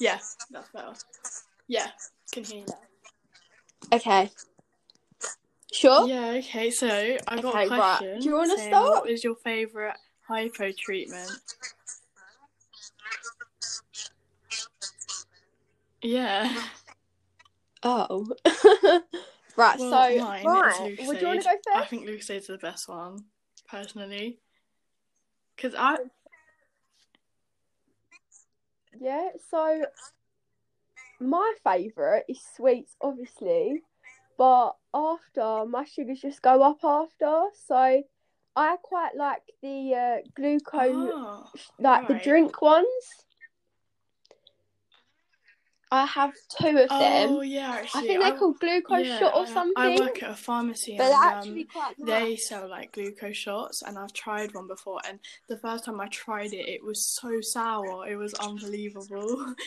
[0.00, 0.18] Yeah,
[0.50, 0.92] that's better.
[1.66, 1.88] Yeah,
[2.32, 3.96] can hear you now.
[3.96, 4.30] Okay.
[5.72, 6.08] Sure.
[6.08, 7.98] Yeah, okay, so I got Okay, a right.
[7.98, 8.20] question.
[8.20, 8.90] Do you wanna start?
[8.90, 9.96] What is your favourite
[10.26, 11.30] hypo treatment?
[16.02, 16.52] Yeah.
[17.82, 18.26] Oh.
[19.56, 19.78] right.
[19.78, 20.96] Well, so mine right.
[21.06, 21.76] Would you want to go first?
[21.76, 23.24] I think Lucozade's the best one,
[23.68, 24.38] personally.
[25.56, 25.96] Because I.
[29.00, 29.28] Yeah.
[29.50, 29.84] So
[31.20, 33.82] my favourite is sweets, obviously,
[34.36, 37.44] but after my sugars just go up after.
[37.66, 38.02] So
[38.56, 41.44] I quite like the uh, glucose, Oh,
[41.78, 42.86] like the drink ones.
[45.90, 47.48] I have two of Oh, them.
[47.48, 49.74] yeah, I think they're called glucose yeah, shot or I- something.
[49.76, 53.82] I work at a pharmacy but and um, actually quite they sell like glucose shots
[53.82, 55.18] and I've tried one before and
[55.48, 58.06] the first time I tried it it was so sour.
[58.08, 59.54] It was unbelievable.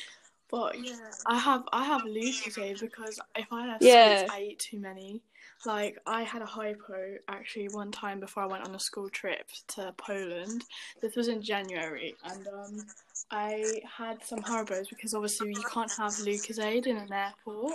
[0.52, 0.96] But yeah.
[1.26, 4.18] I have I have Lucozade because if I have Yeah.
[4.18, 5.22] sweets I eat too many
[5.66, 9.48] like I had a hypo actually one time before I went on a school trip
[9.70, 10.64] to Poland
[11.02, 12.86] this was in January and um
[13.32, 17.74] I had some Haribos because obviously you can't have Lucozade in an airport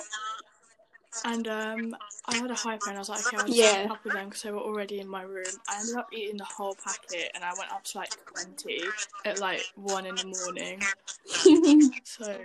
[1.25, 3.89] and um, I had a hypo and I was like, okay, I'll just Yeah.
[3.89, 5.45] couple of them because they were already in my room.
[5.69, 8.83] I ended up eating the whole packet and I went up to like 20
[9.25, 10.81] at like 1 in the morning.
[12.05, 12.39] So,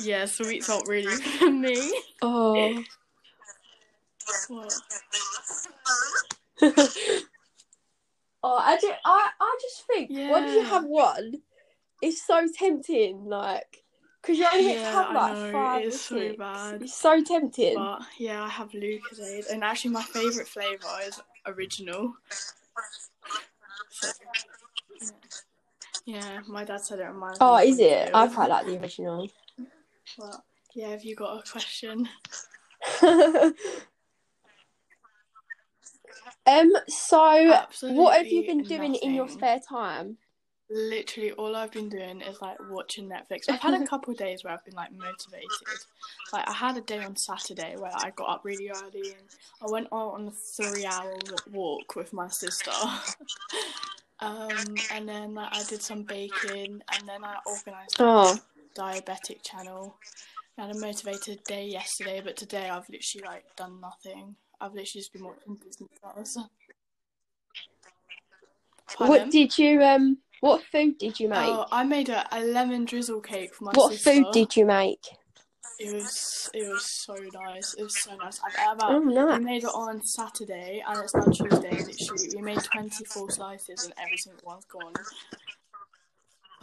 [0.00, 1.06] yeah, sweets aren't really
[1.38, 1.92] for me.
[2.22, 2.82] oh.
[8.46, 11.40] Oh, I just, I, I just think once you have one,
[12.02, 13.24] it's so tempting.
[13.24, 13.82] Like,
[14.20, 16.82] because you're only to Yeah, have like know, five it or is so bad.
[16.82, 17.74] It's so tempting.
[17.74, 19.50] But yeah, I have Lucozade.
[19.50, 22.14] And actually, my favourite flavour is original.
[23.88, 24.08] So,
[26.04, 28.10] yeah, my dad said it reminds oh, me of is it?
[28.12, 29.26] I quite like the original.
[30.18, 30.42] But
[30.74, 32.10] yeah, have you got a question?
[36.46, 36.72] um.
[36.88, 40.18] So, Absolutely what have you been doing in your spare time?
[40.70, 43.42] Literally, all I've been doing is like watching Netflix.
[43.48, 45.48] I've had a couple of days where I've been like motivated.
[46.32, 49.28] Like I had a day on Saturday where I got up really early and
[49.62, 51.18] I went out on a three-hour
[51.52, 52.70] walk with my sister.
[54.20, 59.42] um, and then like, I did some baking, and then I organised Oh, a diabetic
[59.42, 59.96] channel.
[60.56, 64.36] I had a motivated day yesterday, but today I've literally like done nothing.
[64.60, 66.38] I've literally just been watching Disney Plus.
[68.98, 70.18] what did you um?
[70.40, 71.40] What food did you make?
[71.40, 74.10] Oh, I made a, a lemon drizzle cake for my what sister.
[74.12, 75.04] food did you make?
[75.80, 77.74] It was it was so nice.
[77.74, 78.40] It was so nice.
[78.44, 79.42] I've ever Oh, we nice.
[79.42, 81.70] made it on Saturday and it's now Tuesday.
[81.70, 84.92] Literally, we made twenty four slices and every single one's gone.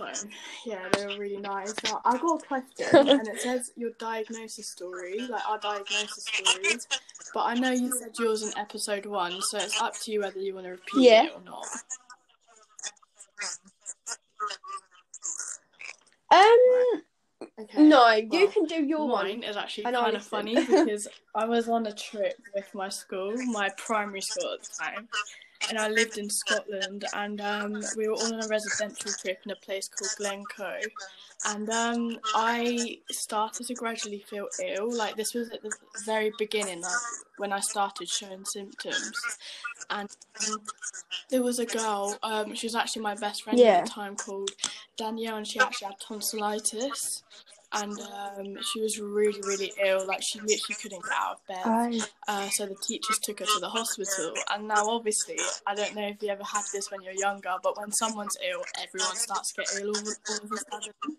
[0.02, 0.28] So
[0.66, 1.84] yeah, they were really nice.
[1.84, 6.88] Now I got a question and it says your diagnosis story, like our diagnosis stories.
[7.34, 10.40] But I know you said yours in episode one, so it's up to you whether
[10.40, 11.26] you want to repeat Yeah.
[11.26, 11.68] it or not.
[16.32, 17.02] Um,
[17.60, 17.84] Okay.
[17.84, 19.44] no, you well, can do your Mine one.
[19.44, 22.90] is actually And I'll kind of funny because I was on a trip with my
[22.90, 25.08] school, my primary school at the time,
[25.72, 29.52] and I lived in Scotland, and um, we were all on a residential trip in
[29.52, 30.82] a place called Glencoe,
[31.46, 34.94] and um, I started to gradually feel ill.
[34.94, 35.72] Like this was at the
[36.06, 36.92] very beginning, like
[37.38, 39.14] when I started showing symptoms,
[39.90, 40.10] and
[40.50, 40.62] um,
[41.30, 42.18] there was a girl.
[42.22, 43.78] Um, she was actually my best friend Yeah.
[43.78, 44.52] at the time called
[44.98, 47.24] Danielle, and she actually had tonsillitis
[47.74, 50.06] and um, she was really, really ill.
[50.06, 51.62] Like she literally couldn't get out of bed.
[51.66, 54.34] Oh, Uh, so the teachers took her to the hospital.
[54.52, 57.78] And now, obviously, I don't know if you ever had this when you're younger, but
[57.78, 61.18] when someone's ill, everyone starts to get ill all, all of a sudden.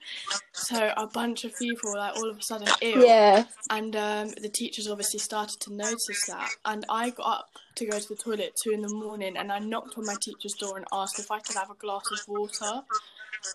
[0.53, 3.05] So a bunch of people, like all of a sudden, ill.
[3.05, 3.45] yeah.
[3.71, 6.51] And um, the teachers obviously started to notice that.
[6.65, 9.51] And I got up to go to the toilet at two in the morning, and
[9.51, 12.21] I knocked on my teacher's door and asked if I could have a glass of
[12.29, 12.83] water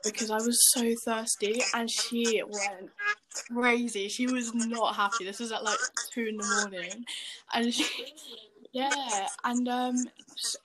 [0.03, 1.61] because I was so thirsty.
[1.73, 2.91] And she went
[3.53, 4.07] crazy.
[4.07, 5.25] She was not happy.
[5.25, 5.79] This was at like
[6.13, 7.05] two in the morning,
[7.53, 8.13] and she.
[8.73, 10.05] Yeah, and um,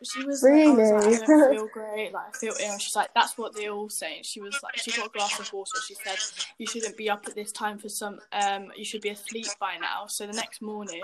[0.02, 1.16] she was like, I was like, Really?
[1.16, 2.78] I don't feel great, like I feel ill.
[2.78, 4.20] She's like, that's what they all say.
[4.22, 5.78] She was like, she got a glass of water.
[5.86, 6.18] She said,
[6.58, 9.76] you shouldn't be up at this time for some, um, you should be asleep by
[9.80, 10.06] now.
[10.08, 11.02] So the next morning,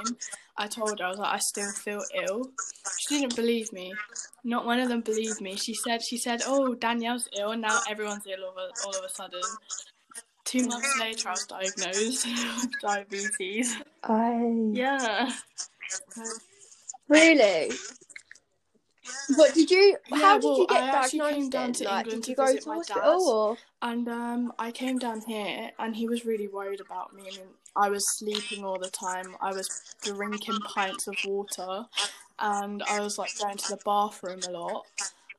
[0.57, 2.51] I told her, I was like, I still feel ill.
[2.99, 3.95] She didn't believe me.
[4.45, 5.57] Not one of them believed me.
[5.57, 9.05] She said, she said, oh, Danielle's ill, and now everyone's ill all of, all of
[9.05, 9.43] a sudden.
[10.45, 12.27] Two months later, I was diagnosed
[12.63, 13.77] with diabetes.
[14.03, 15.31] I Yeah.
[17.09, 17.71] really.
[19.37, 19.97] But did you?
[20.11, 21.39] Yeah, how did well, you get I actually diagnosed?
[21.39, 23.57] came down to like, England did you to go to hospital or?
[23.81, 27.23] And um, I came down here, and he was really worried about me.
[27.23, 27.47] I mean,
[27.77, 29.37] I was sleeping all the time.
[29.41, 31.87] I was drinking pints of water,
[32.39, 34.85] and I was like going to the bathroom a lot.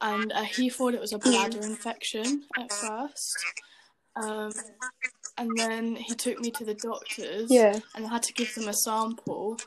[0.02, 3.38] And uh, he thought it was a bladder infection at first.
[4.16, 4.52] Um,
[5.40, 7.80] and then he took me to the doctors, Yeah.
[7.96, 9.58] and I had to give them a sample.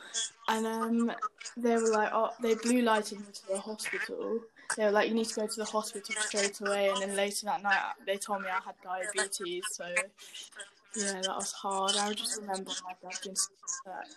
[0.48, 1.12] And um,
[1.56, 4.40] they were like, "Oh, they blue lighted me to the hospital."
[4.76, 7.46] They were like, "You need to go to the hospital straight away." And then later
[7.46, 9.64] that night, they told me I had diabetes.
[9.72, 9.86] So
[10.96, 11.96] yeah, that was hard.
[11.96, 14.14] I just remember my dad being upset.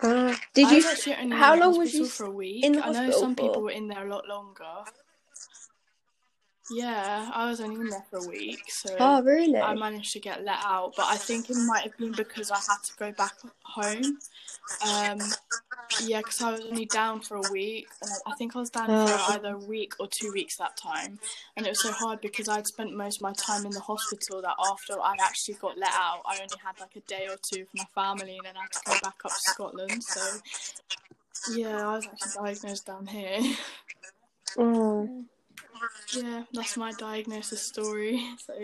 [0.00, 0.76] Uh, did I you?
[0.76, 2.64] was actually only how long was you for a week.
[2.64, 4.84] in the I know some people were in there a lot longer.
[6.70, 9.58] Yeah, I was only in there for a week, so Oh, really?
[9.58, 10.94] I managed to get let out.
[10.96, 14.18] But I think it might have been because I had to go back home.
[14.86, 15.18] Um,
[16.02, 18.86] yeah, because I was only down for a week, and I think I was down
[18.88, 19.06] Oh.
[19.06, 21.18] for either a week or two weeks that time.
[21.56, 24.40] And it was so hard because I'd spent most of my time in the hospital.
[24.40, 27.60] That after I actually got let out, I only had like a day or two
[27.60, 30.02] with my family, and then I had to go back up to Scotland.
[30.02, 30.38] So
[31.52, 33.54] yeah, I was actually diagnosed down here.
[34.56, 35.24] Oh,
[36.12, 38.22] Yeah, that's my diagnosis story.
[38.38, 38.54] So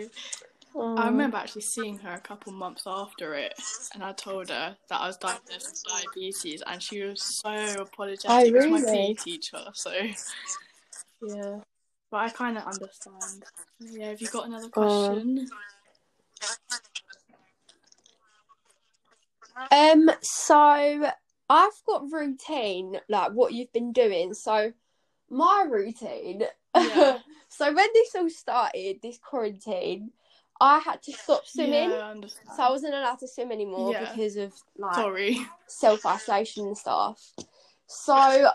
[0.75, 0.95] oh.
[0.97, 3.53] I remember actually seeing her a couple months after it,
[3.93, 8.29] and I told her that I was diagnosed with diabetes, and she was so apologetic.
[8.29, 9.07] Oh, was my really?
[9.07, 9.91] PE teacher, so
[11.21, 11.59] yeah.
[12.09, 13.45] But I kind of understand.
[13.79, 15.07] Yeah, have you got another Oh.
[15.07, 15.49] question?
[19.71, 21.11] Um, so
[21.49, 24.33] I've got routine, like what you've been doing.
[24.33, 24.73] So
[25.29, 26.43] my routine.
[26.75, 27.17] Yeah.
[27.49, 30.11] so when this all started, this quarantine,
[30.59, 31.89] I had to stop swimming.
[31.89, 32.27] Yeah, I.
[32.55, 34.11] So I wasn't allowed to swim anymore Yeah.
[34.11, 35.37] because of like Sorry.
[35.67, 37.19] self isolation and stuff.
[37.87, 38.49] So I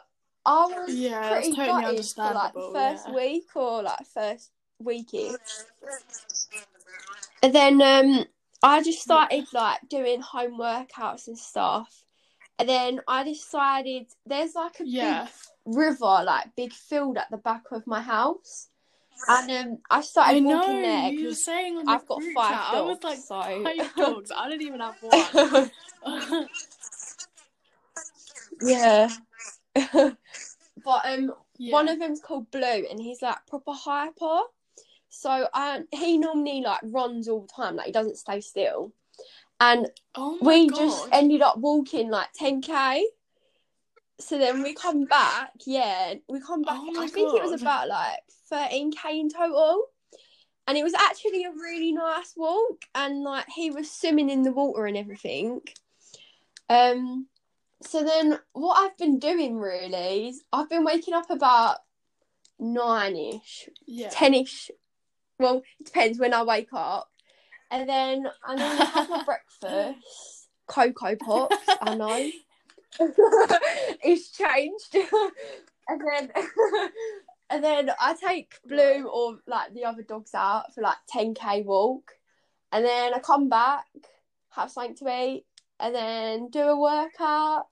[0.44, 4.50] was Yeah, pretty totally gutted for like the first week or like first
[4.82, 5.34] weeky.
[7.42, 8.24] And then um
[8.62, 12.02] I just started like doing home workouts and stuff.
[12.58, 15.24] And then I decided there's like a Yeah.
[15.24, 15.32] big
[15.66, 18.68] river, like big field at the back of my house.
[19.28, 20.56] And um I I started know.
[20.56, 22.72] walking there You were 'cause saying the I've got five dogs.
[22.72, 24.32] I was like, so five dogs.
[24.34, 25.70] I don't even have one.
[28.62, 29.08] yeah.
[29.74, 31.72] but um yeah.
[31.72, 34.40] one of them's called Blue and he's like proper hyper.
[35.08, 38.92] So um he normally like runs all the time, like he doesn't stay still.
[39.60, 40.76] And oh we God.
[40.76, 43.02] just ended up walking like 10k.
[44.18, 46.78] So then we come back, yeah, we come back.
[46.80, 48.20] Oh I think it was about like
[48.52, 49.84] 13k in total.
[50.68, 54.50] And it was actually a really nice walk, and like he was swimming in the
[54.52, 55.60] water and everything.
[56.68, 57.28] Um,
[57.82, 61.76] so then what I've been doing really is I've been waking up about
[62.58, 64.08] nine ish, yeah.
[64.10, 64.72] ten ish.
[65.38, 67.10] Well, it depends when I wake up,
[67.70, 69.22] and then I normally have my
[69.60, 71.56] breakfast, cocoa pops.
[71.80, 72.30] I know
[74.02, 74.94] it's changed,
[75.88, 76.30] and then
[77.50, 81.62] and then I take Blue or like the other dogs out for like ten k
[81.62, 82.12] walk,
[82.72, 83.86] and then I come back,
[84.50, 85.44] have something to eat,
[85.80, 87.66] and then do a workout,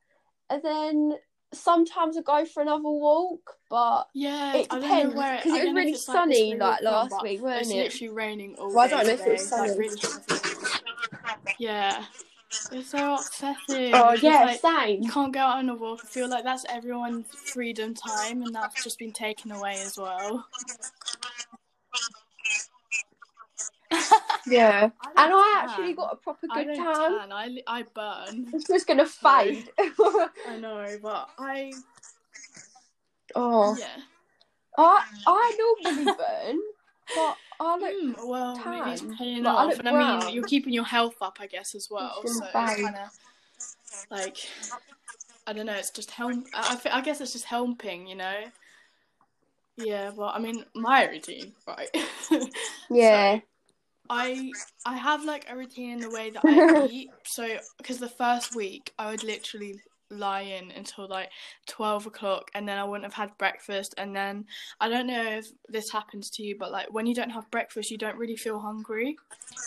[0.50, 1.12] and then
[1.52, 5.74] sometimes I go for another walk, but Yeah, it depends because I it was don't
[5.74, 7.60] know if really it's sunny where like from, last week, weren't it?
[7.60, 7.76] It's it?
[7.76, 9.78] literally raining all Well, I don't know if it was like sunny.
[9.78, 10.02] really.
[11.58, 12.04] Yeah,
[12.72, 13.94] it's so upsetting.
[13.94, 15.02] Oh It's yeah, like, same.
[15.02, 16.00] you can't go out on a walk.
[16.04, 20.46] I feel like that's everyone's freedom time, and that's just been taken away as well.
[24.46, 26.84] Yeah, I and I actually got a proper good don't tan.
[26.84, 27.32] tan.
[27.32, 28.48] I I burn.
[28.52, 29.70] It's just gonna fade.
[29.78, 31.72] I know, but I
[33.34, 34.02] oh, yeah.
[34.76, 36.58] I I normally burn,
[37.14, 40.34] but I look Mm, well, maybe it's paying Like, I off, look and I mean,
[40.34, 42.20] you're keeping your health up, I guess, as well.
[42.22, 43.08] It's So gonna it's kind of
[44.10, 44.36] like
[45.46, 45.74] I don't know.
[45.74, 46.34] It's just help.
[46.54, 48.34] I, I I guess it's just helping, you know.
[49.76, 51.88] Yeah, well, I mean, my routine, right?
[52.90, 53.36] yeah.
[53.36, 53.42] So,
[54.10, 54.52] I
[54.86, 57.10] I have like a routine in the way that I eat.
[57.24, 59.80] So because the first week I would literally
[60.18, 61.30] lie in until like
[61.66, 64.46] twelve o'clock, and then I wouldn't have had breakfast, and then
[64.80, 67.90] I don't know if this happens to you, but like when you don't have breakfast,
[67.90, 69.16] you don't really feel hungry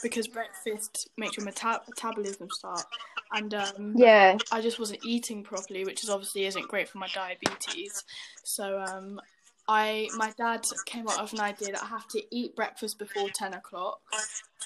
[0.01, 2.85] because breakfast makes your meta- metabolism start,
[3.31, 4.37] and um, Yeah.
[4.51, 8.03] I just wasn't eating properly, which is obviously isn't great for my diabetes.
[8.43, 9.19] So um,
[9.67, 13.29] I my dad came up with an idea that I have to eat breakfast before
[13.29, 13.99] ten o'clock,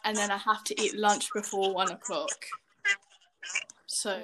[0.03, 2.45] and then I have to eat lunch before one o'clock.
[3.93, 4.21] So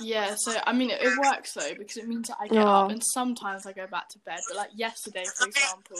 [0.00, 2.88] yeah, so I mean it, it works though because it means that I get up
[2.90, 4.38] and sometimes I go back to bed.
[4.48, 5.98] But like yesterday, for example,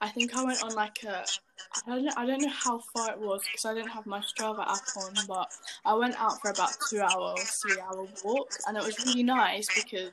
[0.00, 1.24] I think I went on like a
[1.86, 4.20] I don't know, I don't know how far it was because I didn't have my
[4.20, 5.50] Strava app on, but
[5.84, 9.66] I went out for about two hour three hour walk and it was really nice
[9.74, 10.12] because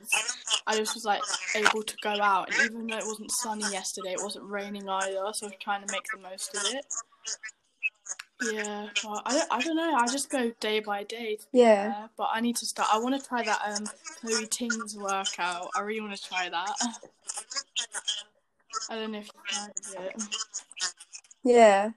[0.66, 1.22] I just was like
[1.54, 5.30] able to go out and even though it wasn't sunny yesterday, it wasn't raining either,
[5.34, 6.84] so I was trying to make the most of it.
[8.52, 9.94] Yeah, well, I don't, I don't know.
[9.94, 11.38] I just go day by day.
[11.52, 11.92] Yeah.
[11.92, 12.88] fair, but I need to start.
[12.92, 13.84] I want to try that um
[14.20, 15.70] Chloe Ting's workout.
[15.74, 16.76] I really want to try that.
[18.90, 19.56] I don't know if you've
[19.96, 20.22] heard it.
[21.42, 21.90] Yeah.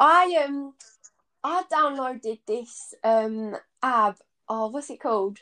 [0.00, 0.74] I um
[1.42, 4.18] I downloaded this um app.
[4.48, 5.38] Oh, what's it called?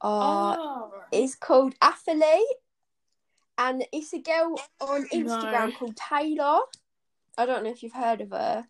[0.00, 2.44] Uh, Oh, it's called Athlete,
[3.56, 5.08] and it's a girl on No.
[5.12, 6.60] Instagram called Taylor.
[7.38, 8.66] I don't know if you've heard of her,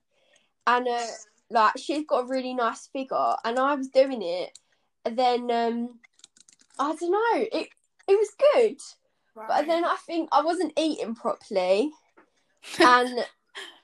[0.66, 1.06] and uh,
[1.50, 4.58] like she's got a really nice figure, and I was doing it,
[5.04, 5.98] and then um,
[6.78, 7.68] I don't know, it
[8.08, 8.76] it was good,
[9.48, 11.90] but then I think I wasn't eating properly,
[12.80, 13.24] and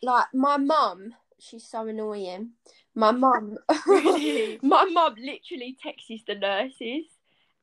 [0.02, 2.50] like my mum, she's so annoying.
[2.94, 3.56] My mum,
[3.86, 4.58] Really?
[4.62, 7.04] my mum literally texts the nurses,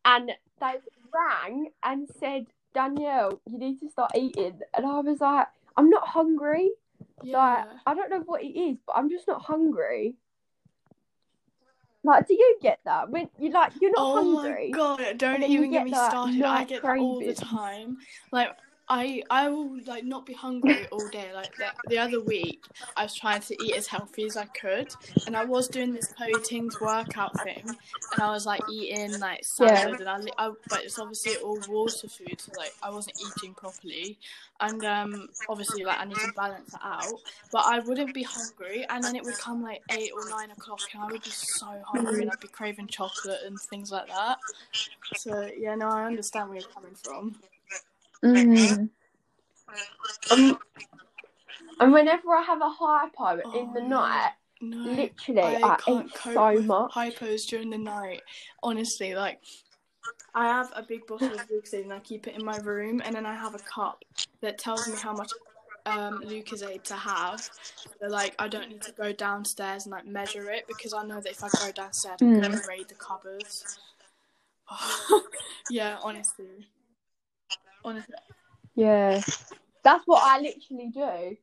[0.06, 0.76] and they
[1.14, 6.08] rang and said, "Danielle, you need to start eating." And I was like, "I'm not
[6.08, 6.72] hungry.
[7.24, 7.38] Yeah.
[7.38, 10.16] Like, I don't know what it is, but I'm just not hungry."
[12.04, 14.70] Like, do you get that when you like you're not oh hungry?
[14.72, 15.18] my god!
[15.18, 16.42] Don't even get get me started.
[16.44, 17.98] I get that all the time.
[18.32, 18.56] Like
[18.90, 21.34] I, I will like not be hungry all day.
[21.34, 22.64] Like the, the other week,
[22.96, 24.94] I was trying to eat as healthy as I could,
[25.26, 27.76] and I was doing this Chloe Ting's workout thing,
[28.14, 29.88] and I was like eating like Yeah.
[29.90, 34.18] and I, I, but it's obviously all water food, so like I wasn't eating properly,
[34.62, 37.20] and um, obviously like I need to balance that out.
[37.52, 40.80] But I wouldn't be hungry, and then it would come like eight or nine o'clock,
[40.94, 44.38] and I would be so hungry, and I'd be craving chocolate and things like that.
[45.18, 47.36] So yeah, no, I understand where you're coming from.
[48.24, 48.90] Mm.
[50.32, 50.60] Um,
[51.80, 54.32] and whenever I have a hypo in the Oh, night,
[54.62, 56.92] No, literally, I I, can't eat cope so with much.
[56.94, 58.22] hypos during the night.
[58.64, 59.40] Honestly, like
[60.34, 63.16] I have a big bottle of Lucozade and I keep it in my room, and
[63.16, 64.04] then I have a cup
[64.42, 65.32] that tells me how much
[65.86, 67.40] um, Lucozade to have.
[68.00, 71.20] So, like I don't need to go downstairs and like measure it because I know
[71.22, 72.68] that if I go downstairs, I'm gonna Mm.
[72.68, 73.80] raid the cupboards.
[75.70, 76.68] yeah, honestly,
[77.88, 78.16] honestly.
[78.76, 79.22] Yeah,
[79.84, 81.38] that's what I literally do.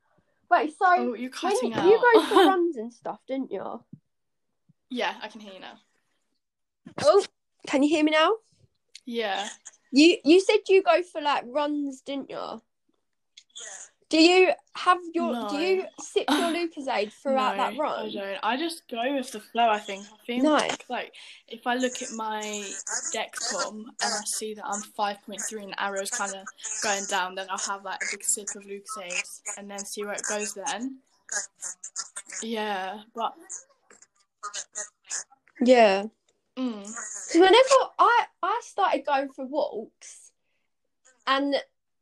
[0.51, 1.87] Wait, so Oh, you're when cutting you, out.
[1.87, 3.83] you go for runs and stuff, didn't you?
[4.91, 5.79] yeah, I can hear you now.
[7.03, 7.25] Oh,
[7.67, 8.35] can you hear me now?
[9.07, 9.49] Yeah.
[9.91, 12.61] You you said you go for like runs, didn't you?
[14.15, 15.49] Do you have your?
[15.51, 18.07] Do you sip your Lucozade throughout that No, run?
[18.07, 18.39] I don't.
[18.45, 19.69] I just go with the flow.
[19.69, 20.05] I think.
[20.05, 20.77] I think Nice.
[20.89, 21.13] like
[21.49, 22.41] if I look at my
[23.13, 26.47] Dexcom and I see that I'm five point three and the arrow's kind of
[26.81, 30.15] going down, then I'll have like a big sip of Lucozade and then see where
[30.15, 30.55] it goes.
[30.55, 30.99] Then.
[32.41, 33.35] Yeah, but
[35.61, 36.05] Yeah.
[36.57, 40.31] mm, So whenever I I started going for walks,
[41.27, 41.57] and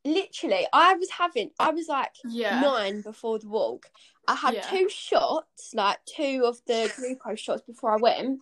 [0.05, 3.87] literally I was having I was like yeah, nine before the walk.
[4.29, 4.71] I had Yeah.
[4.71, 8.41] two shots, like two of the glucose shots before I went,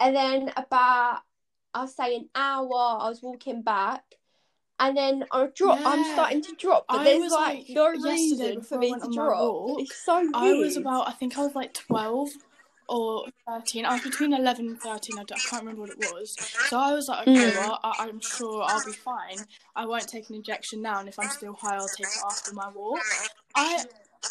[0.00, 1.20] and then about
[1.74, 4.02] I'll say an hour I was walking back.
[4.78, 5.78] And then I drop.
[5.86, 9.10] I'm starting to drop, but I there's was, like, like, no reason for me to
[9.12, 9.38] drop.
[9.38, 10.34] walk, It's so weird.
[10.34, 11.08] I was about.
[11.08, 12.30] I think I was like twelve
[12.92, 13.84] or thirteen.
[13.86, 15.18] I was between eleven and thirteen.
[15.18, 16.34] I, don't- I can't remember what it was.
[16.68, 17.56] So I was like, okay, Mm.
[17.56, 19.38] well, I, I'm sure I'll be fine.
[19.74, 22.52] I won't take an injection now, and if I'm still high, I'll take it after
[22.54, 23.00] my walk.
[23.54, 23.84] I,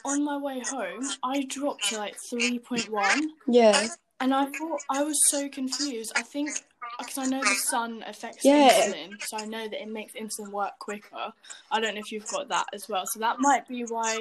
[0.06, 3.88] on my way home, I dropped to like three point one, yeah,
[4.20, 6.12] and I thought I was so confused.
[6.15, 6.50] I think
[7.00, 8.70] because I know the sun affects Yeah.
[8.70, 11.32] insulin, so I know that it makes insulin work quicker.
[11.72, 14.20] I don't know if you've got that as well, so that might be why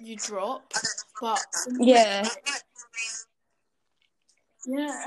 [0.00, 0.72] you drop.
[1.20, 1.40] But
[1.78, 2.26] yeah.
[4.66, 5.04] Yeah,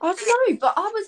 [0.00, 1.06] I don't know, but I was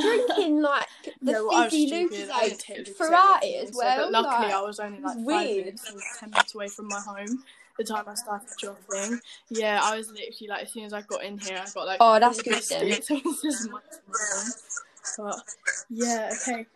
[0.00, 0.86] drinking like
[1.20, 2.30] the Yeah, well, I fizzy stupid.
[2.32, 3.96] I didn't take Lucozade Lucozade throughout it me, as so- well.
[3.96, 5.64] But luckily, like, I was only like it's five weird.
[5.64, 7.42] minutes or ten minutes away from my home.
[7.78, 11.24] The time I started dropping, yeah, I was literally like, as soon as I got
[11.24, 12.88] in here, I got like Oh, that's good then.
[12.88, 13.10] biscuits.
[13.10, 15.30] It was just much more.
[15.32, 15.42] But
[15.88, 16.66] yeah, okay.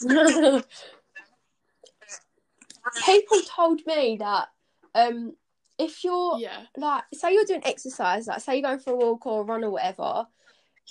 [3.06, 4.48] People told me that
[4.96, 5.34] um,
[5.78, 9.26] if you're Yeah, like, say you're doing exercise, like say you're going for a walk
[9.26, 10.26] or a run or whatever,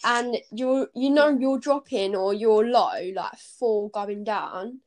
[0.03, 4.79] and you're you know you're dropping or you're low, like four going down,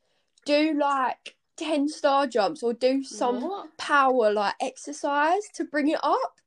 [0.45, 3.69] do like ten star jumps or do some What?
[3.79, 6.41] power like exercise to bring it up.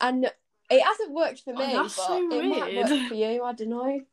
[0.00, 0.30] And
[0.70, 3.42] It hasn't worked for Oh, me, that's but so it might work for you.
[3.42, 4.00] I don't know.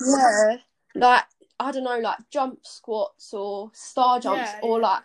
[0.00, 0.56] Yeah,
[0.94, 1.24] like
[1.60, 4.86] I don't know, like jump squats or star jumps, Yeah, or yeah.
[4.86, 5.02] like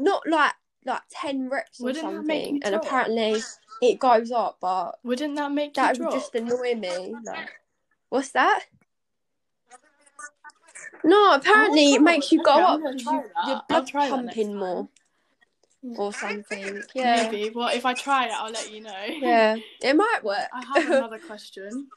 [0.00, 0.52] not like
[0.84, 2.60] like ten reps or Wouldn't make something.
[2.64, 3.40] And apparently
[3.82, 7.14] it goes up, but Wouldn't that make that would just annoy me.
[7.24, 7.50] Like,
[8.08, 8.64] what's that?
[11.02, 14.36] No, apparently it makes you go Okay, up because you, your blood try that next
[14.36, 14.88] pumping more
[15.82, 15.98] hmm.
[15.98, 16.82] or something.
[16.94, 17.50] Yeah, Maybe.
[17.50, 19.06] Well, if I try it, I'll let you know.
[19.08, 20.48] yeah, it might work.
[20.52, 21.88] I have another question.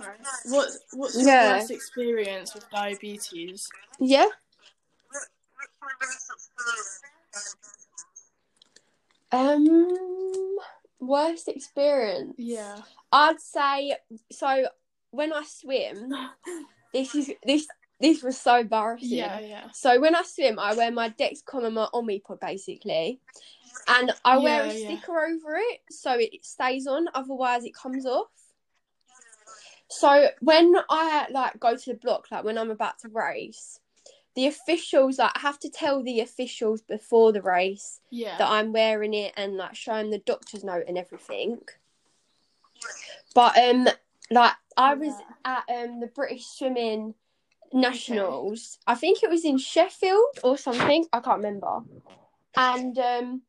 [0.00, 0.08] Right.
[0.46, 1.54] What What's your Yeah.
[1.54, 3.68] worst experience with diabetes?
[3.98, 4.26] Yeah.
[9.32, 10.56] Um,
[11.00, 12.34] worst experience.
[12.38, 12.76] Yeah.
[13.12, 13.96] I'd say
[14.30, 14.66] so.
[15.10, 16.12] When I swim,
[16.92, 17.66] this is this
[18.00, 19.18] this was so embarrassing.
[19.18, 19.40] Yeah.
[19.40, 19.70] Yeah.
[19.72, 23.20] So when I swim, I wear my Dexcom and my Omnipod basically,
[23.88, 24.98] and I wear a Yeah, yeah.
[24.98, 27.06] sticker over it so it stays on.
[27.14, 28.28] Otherwise, it comes off.
[29.88, 33.78] So when I like go to the block, like when I'm about to race,
[34.36, 38.36] the officials like I have to tell the officials before the race Yeah.
[38.38, 41.58] that I'm wearing it and like showing the doctor's note and everything.
[43.34, 43.88] But um,
[44.30, 45.14] like I was
[45.44, 47.14] at um the British Swimming
[47.72, 48.78] Nationals.
[48.86, 51.06] I think it was in Sheffield or something.
[51.12, 51.80] I can't remember.
[52.56, 53.42] And um,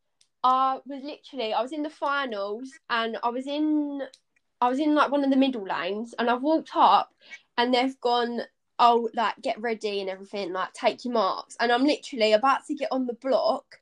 [0.44, 4.02] I was literally I was in the finals and I was in
[4.62, 7.14] I was in like one of the middle lanes and I've walked up
[7.58, 8.42] and they've gone
[8.80, 11.56] oh like get ready and everything like take your marks.
[11.60, 13.80] And I'm literally about to get on the block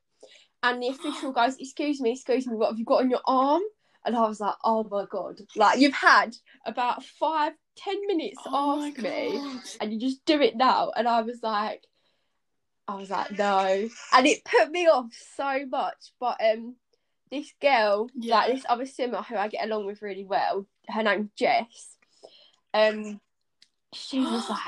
[0.62, 3.62] and the official goes excuse me excuse me what have you got on your arm?
[4.04, 5.40] And I was like oh my god.
[5.56, 9.40] Like you've had about five ten minutes to Oh ask me
[9.80, 10.92] and you just do it now.
[10.96, 11.84] And I was like
[12.88, 13.88] I was like no.
[14.14, 16.12] And it put me off so much.
[16.20, 16.76] But um
[17.30, 18.36] this girl Yeah.
[18.36, 21.96] like this other swimmer who I get along with really well her name's Jess
[22.72, 23.20] um
[23.92, 24.60] she was like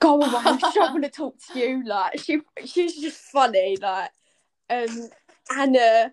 [0.00, 4.10] go away I don't want to talk to you like she she's just funny like
[4.68, 5.08] um
[5.50, 6.08] uh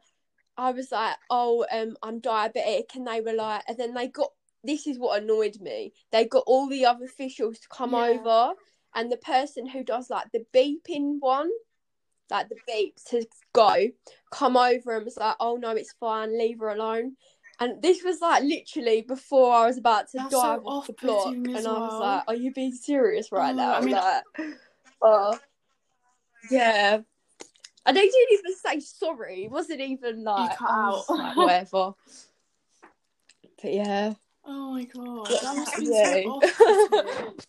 [0.58, 4.32] I was like oh um I'm diabetic and they were like and then they got
[4.64, 8.18] this is what annoyed me they got all the other officials to come Yeah.
[8.20, 8.54] over
[8.96, 11.50] and the person who does like the beeping one
[12.30, 13.88] like the beeps to go
[14.32, 17.16] come over and was like oh no it's fine leave her alone
[17.60, 20.94] and this was like literally before I was about to That's so dive off the
[20.94, 23.74] block and I was like are you being serious right Oh, now?
[23.74, 24.24] I mean- like
[25.02, 25.40] oh
[26.52, 27.00] yeah.
[27.86, 29.46] And they didn't even say sorry.
[29.46, 31.18] It wasn't even like cut was out.
[31.18, 31.94] like, whatever.
[33.62, 34.14] But yeah.
[34.46, 35.28] Oh my god.
[35.28, 37.34] That must have been so?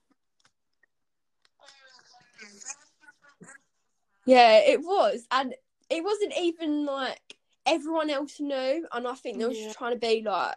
[4.27, 5.55] Yeah, it was, and
[5.89, 7.38] it wasn't even like
[7.69, 9.67] everyone else knew, and I think they were Yeah.
[9.67, 10.57] just trying to be like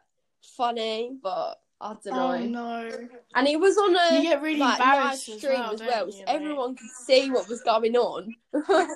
[0.58, 2.34] funny, but I don't know.
[2.34, 3.08] Oh no.
[3.36, 5.80] And it was on a You get really like live embarrassed as stream well, as
[5.82, 8.36] well, you, so everyone could see what was going on.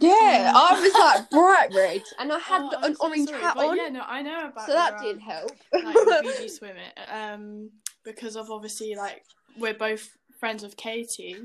[0.00, 3.56] yeah, I was like bright red, and I had Oh, an so orange sorry, hat
[3.58, 5.52] on, Yeah, no, I know about so that did um, help.
[5.72, 6.98] like BG swim it.
[7.12, 7.70] Um,
[8.04, 9.22] because of obviously like
[9.58, 10.08] we're both
[10.40, 11.36] friends with Katie.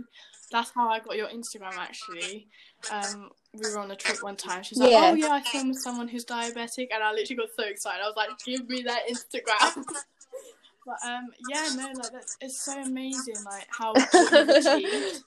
[0.52, 2.48] That's how I got your Instagram actually.
[2.92, 4.64] Um, we were on a trip one time.
[4.64, 5.12] She's like, Yeah.
[5.12, 8.02] "Oh yeah, I filmed with someone who's diabetic," and I literally got so excited.
[8.04, 9.84] I was like, "Give me that Instagram."
[10.86, 15.24] but um, yeah, no, like that's it's so amazing, like how what you've achieved.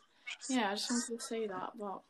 [0.48, 2.00] Yeah, I just wanted to say that, but.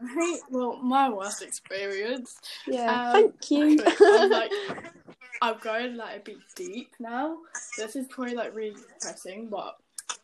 [0.00, 2.38] Right, well, my worst experience
[2.68, 3.80] yeah, um, thank you.
[3.80, 4.52] okay, I'm like,
[5.42, 7.38] I'm going like a bit deep now.
[7.76, 9.76] This is probably like really depressing, but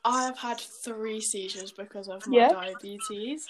[0.04, 2.48] I have had three seizures because of my Yeah.
[2.48, 3.48] diabetes.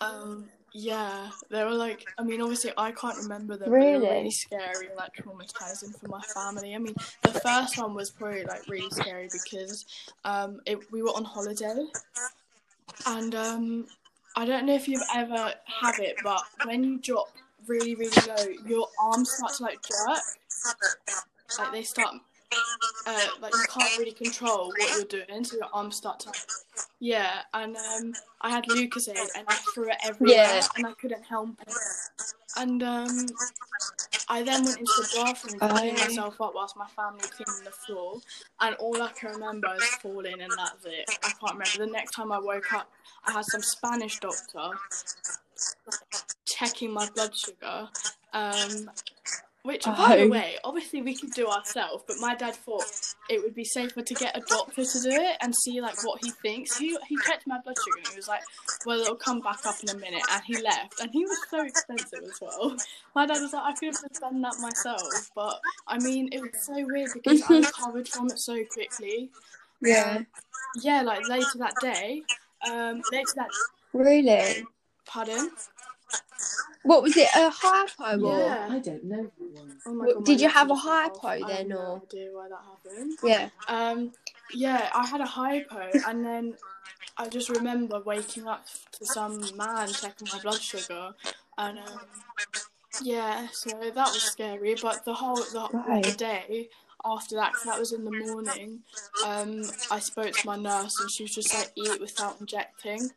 [0.00, 3.70] Um, yeah, they were like, I mean, obviously, I can't remember them.
[3.70, 4.08] But they were Really?
[4.08, 6.74] really scary like traumatizing for my family.
[6.74, 9.84] I mean, the first one was probably like really scary because
[10.24, 11.86] um, it, we were on holiday,
[13.06, 13.86] and um,
[14.36, 17.28] I don't know if you've ever have it, but when you drop
[17.68, 20.22] really, really low, your arms start to like jerk.
[21.58, 22.14] Like they start,
[23.06, 26.32] uh, like you can't really control what you're doing, so your arms start to,
[27.00, 27.40] yeah.
[27.52, 30.66] And um, I had Lucozade and I threw it everywhere, Yeah.
[30.76, 31.74] and I couldn't help it.
[32.56, 33.26] And um,
[34.28, 36.04] I then went into the bathroom to clean Oh.
[36.04, 38.20] myself up whilst my family cleaned the floor,
[38.60, 41.04] and all I can remember is falling, and that's it.
[41.24, 41.78] I can't remember.
[41.78, 42.90] The next time I woke up,
[43.26, 44.70] I had some Spanish doctor
[46.46, 47.88] checking my blood sugar.
[48.32, 48.90] Um,
[49.64, 50.16] which, by Oh.
[50.20, 52.84] the way, obviously we could do ourselves, but my dad thought
[53.30, 56.22] it would be safer to get a doctor to do it and see like what
[56.24, 56.76] he thinks.
[56.76, 58.42] He he checked my blood sugar and he was like,
[58.86, 61.00] "Well, it'll come back up in a minute," and he left.
[61.00, 62.76] And he was so expensive as well.
[63.14, 66.50] My dad was like, "I could have done that myself," but I mean, it was
[66.66, 69.30] so weird because I recovered from it so quickly.
[69.80, 70.16] Yeah.
[70.18, 70.26] Um,
[70.82, 72.22] yeah, like later that day.
[72.70, 73.48] Um, later that
[73.92, 74.64] Really?
[75.06, 75.50] pardon.
[76.84, 77.28] What was it?
[77.34, 78.38] A hypo or?
[78.38, 78.68] Yeah.
[78.70, 79.30] I don't know.
[79.86, 80.92] Oh my What- God, my did you have a just off.
[81.22, 83.18] hypo I have then, no or- idea why that happened.
[83.22, 83.48] Yeah.
[83.68, 84.12] Um,
[84.52, 86.54] yeah, I had a hypo, and then
[87.16, 91.14] I just remember waking up to some man checking my blood sugar,
[91.56, 92.00] and um,
[93.02, 94.74] yeah, so that was scary.
[94.80, 96.68] But the whole the, like, the day
[97.04, 98.82] after that, 'cause that was in the morning,
[99.24, 103.10] um, I spoke to my nurse, and she was just like, "Eat without injecting."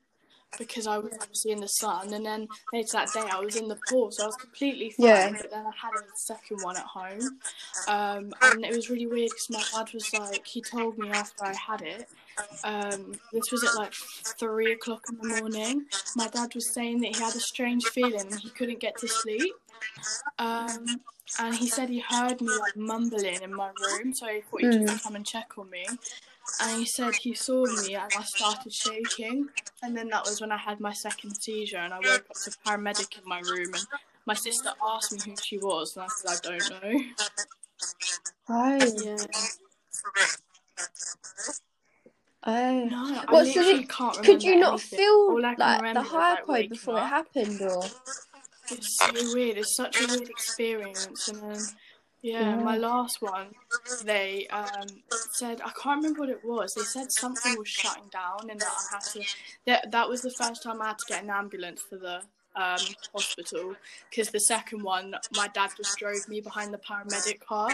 [0.58, 3.68] Because I was obviously in the sun, and then later that day I was in
[3.68, 5.06] the pool, so I was completely fine.
[5.06, 5.32] Yeah.
[5.32, 7.40] But then I had a second one at home,
[7.88, 11.46] um, and it was really weird because my dad was like, he told me after
[11.46, 12.08] I had it,
[12.64, 13.94] um, this was at like
[14.40, 15.86] three o'clock in the morning.
[16.16, 19.08] My dad was saying that he had a strange feeling and he couldn't get to
[19.08, 19.54] sleep.
[20.40, 21.02] Um,
[21.40, 24.88] and he said he heard me like mumbling in my room, so he thought he'd
[24.88, 25.86] just come and check on me.
[26.62, 29.50] And he said he saw me and I started shaking.
[29.84, 32.50] And then that was when I had my second seizure and I woke up to
[32.52, 33.86] a paramedic in my room and
[34.26, 37.00] my sister asked me who she was and I said I don't know.
[38.50, 38.78] Oh.
[39.04, 39.18] Yeah.
[42.44, 42.86] Oh.
[42.86, 45.00] No, I Well, so literally can't remember Could you not anything.
[45.00, 47.84] feel like the like, hypo waking before it happened, or?
[48.70, 49.58] It's so weird.
[49.58, 51.28] It's such a weird experience.
[51.28, 51.62] And then,
[52.22, 52.64] yeah, Yeah.
[52.64, 53.48] my last one,
[54.04, 54.88] they um
[55.32, 56.74] said I can't remember what it was.
[56.74, 59.24] They said something was shutting down, and that I had to.
[59.66, 62.22] That that was the first time I had to get an ambulance for the
[62.58, 62.80] um
[63.14, 63.76] hospital
[64.10, 67.70] because the second one, my dad just drove me behind the paramedic car.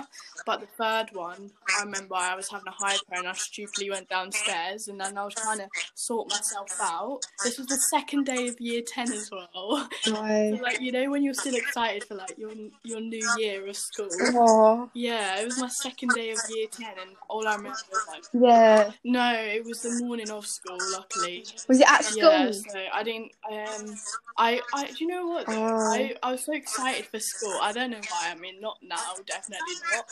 [0.45, 4.09] But the third one, I remember I was having a hypo and I stupidly went
[4.09, 7.21] downstairs, and then I was trying to sort myself out.
[7.43, 9.87] This was the second day of year ten as well.
[10.07, 10.59] No.
[10.61, 12.51] like you know when you're still excited for like your
[12.83, 14.09] your new year of school.
[14.35, 14.89] Oh.
[14.93, 18.23] Yeah, it was my second day of year ten, and all I remember was like,
[18.33, 18.91] Yeah.
[19.03, 20.77] no, it was the morning of school.
[20.91, 22.23] Luckily, Was it at school?
[22.23, 22.51] yeah.
[22.51, 23.31] So I didn't.
[23.51, 23.95] Um,
[24.37, 25.45] I, I, do you know what?
[25.47, 25.53] Oh.
[25.93, 27.57] I, I was so excited for school.
[27.61, 28.31] I don't know why.
[28.31, 30.05] I mean, not now, definitely not.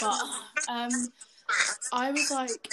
[0.00, 0.90] But um,
[1.92, 2.68] I was like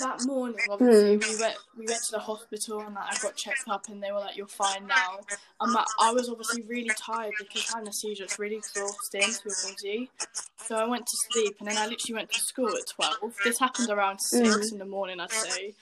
[0.00, 0.56] that morning.
[0.70, 1.20] Obviously, Hmm.
[1.34, 4.12] we went we went to the hospital and like, I got checked up, and they
[4.12, 5.18] were like, "You're fine now."
[5.60, 9.40] And like, I was obviously really tired because having a seizure is really exhausting to
[9.44, 10.10] your body.
[10.64, 13.34] So I went to sleep, and then I literally went to school at twelve.
[13.44, 14.72] This happened around six Mm.
[14.72, 15.74] in the morning, I'd say.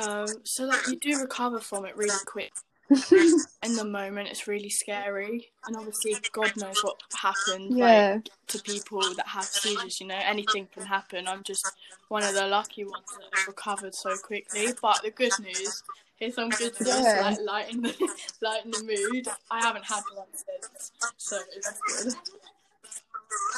[0.00, 2.52] Um, so like you do recover from it really quick.
[3.62, 7.76] In the moment, it's really scary, and obviously, God knows what happens.
[7.76, 8.14] yeah.
[8.14, 11.28] Like, to people that have seizures, you know, anything can happen.
[11.28, 11.70] I'm just
[12.08, 14.72] one of the lucky ones that have recovered so quickly.
[14.82, 15.82] But the good news,
[16.20, 17.20] is, i'm good news, Yeah.
[17.22, 17.94] like lighten the
[18.42, 19.28] lighten the mood.
[19.50, 21.80] I haven't had one since, so that's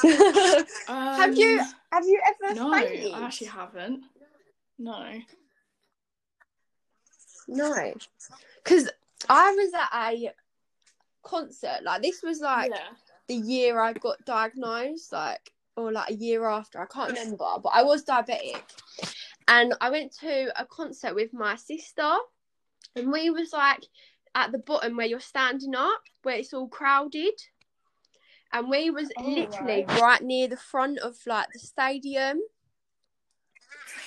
[0.05, 0.67] good.
[0.89, 1.59] Um, have you
[1.91, 2.73] have you ever No?
[2.75, 4.05] I actually haven't.
[4.79, 5.07] No.
[7.49, 7.93] No,
[8.63, 8.89] because
[9.29, 10.31] I was at a
[11.23, 11.81] concert.
[11.83, 12.89] Like this was like yeah.
[13.29, 16.81] the year I got diagnosed, like or like a year after.
[16.81, 18.63] I can't remember, but I was diabetic,
[19.49, 22.15] and I went to a concert with my sister,
[22.97, 23.85] and we was like
[24.35, 27.35] at the bottom where you're standing up, where it's all crowded.
[28.55, 30.01] And we was Oh, literally right.
[30.01, 32.39] right near the front of like the stadium.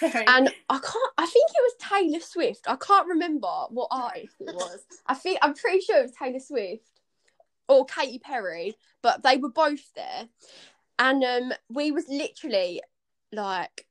[0.01, 1.13] And I can't.
[1.17, 2.65] I think it was Taylor Swift.
[2.67, 4.85] I can't remember what artist it was.
[5.07, 6.83] I think I'm pretty sure it was Taylor Swift
[7.67, 10.27] or Katy Perry, but they were both there,
[10.99, 12.81] and um, we was literally
[13.31, 13.87] like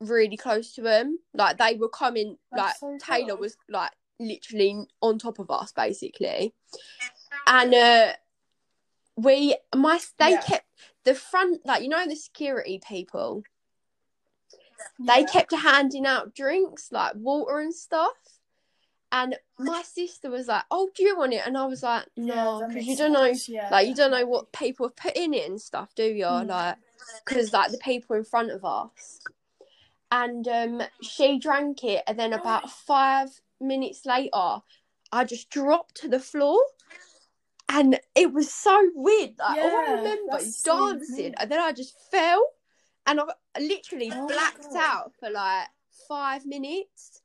[0.00, 1.18] really close to them.
[1.34, 2.36] Like they were coming.
[2.52, 3.38] That's like so Taylor cool.
[3.38, 6.54] was like literally on top of us, basically,
[7.46, 8.12] and uh,
[9.16, 10.40] we my they Yeah.
[10.42, 10.66] kept
[11.04, 13.42] the front like you know the security people
[14.98, 15.26] they Yeah.
[15.26, 18.16] kept handing out drinks like water and stuff.
[19.12, 22.60] And my sister was like, "Oh, do you want it?" And I was like, "No,
[22.60, 25.34] because makes you don't know, yeah, like you don't know what people have put in
[25.34, 26.24] it and stuff, do you?
[26.24, 26.46] Mm.
[26.46, 26.76] Like,
[27.24, 29.20] because like the people in front of us."
[30.12, 34.62] And um, she drank it, and then about five minutes later,
[35.12, 36.60] I just dropped to the floor,
[37.68, 39.38] and it was so weird.
[39.38, 42.44] Like all I remember is dancing, and then I just fell,
[43.06, 43.24] and I
[43.58, 45.68] literally Oh blacked out for like
[46.08, 47.22] five minutes.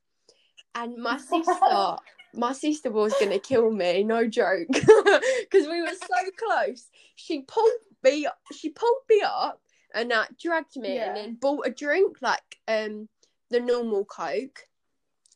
[0.74, 1.96] And my sister,
[2.34, 6.88] my sister was gonna kill me, no joke, because we were so close.
[7.16, 7.70] She pulled
[8.04, 9.60] me, she pulled me up,
[9.94, 11.06] and uh, dragged me Yeah.
[11.06, 13.08] and then bought a drink like um
[13.50, 14.66] the normal Coke.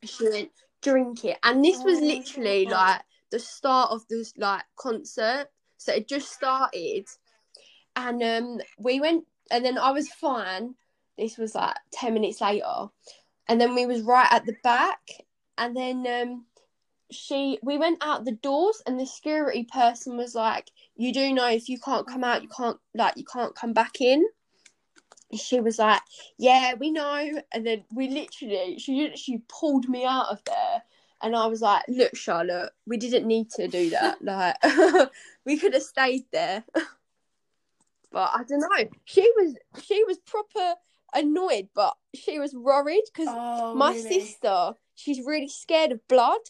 [0.05, 0.51] She went
[0.83, 5.47] drink it, and this was Oh literally like the start of this like concert.
[5.79, 7.07] So it just started,
[7.97, 10.75] and um we went, and then I was fine.
[11.19, 12.89] This was like ten minutes later,
[13.49, 15.01] and then we was right at the back,
[15.59, 16.45] and then um
[17.11, 21.49] she we went out the doors and the security person was like you do know
[21.49, 24.25] if you can't come out you can't like you can't come back in.
[25.35, 26.03] She was like
[26.39, 27.43] yeah we know.
[27.53, 30.83] And then we literally she literally pulled me out of there.
[31.23, 34.19] And i was like look charlotte we didn't need to do that.
[34.23, 34.57] Like
[35.45, 36.65] we could have stayed there
[38.11, 40.75] but i don't know she was she was proper
[41.15, 44.21] annoyed but she was worried because Oh, my really?
[44.21, 46.41] sister she's really scared of blood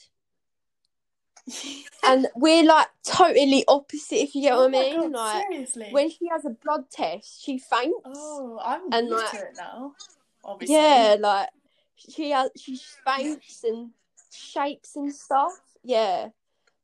[2.05, 5.01] and we're like totally opposite if you get oh what I mean.
[5.01, 5.88] God, like seriously.
[5.90, 7.96] when she has a blood test, she faints.
[8.05, 9.94] Oh, I'm And, used like- to it now.
[10.44, 10.75] Obviously.
[10.77, 11.49] yeah, like
[11.96, 13.90] she has she faints and
[14.33, 15.53] shakes and stuff.
[15.83, 16.29] Yeah.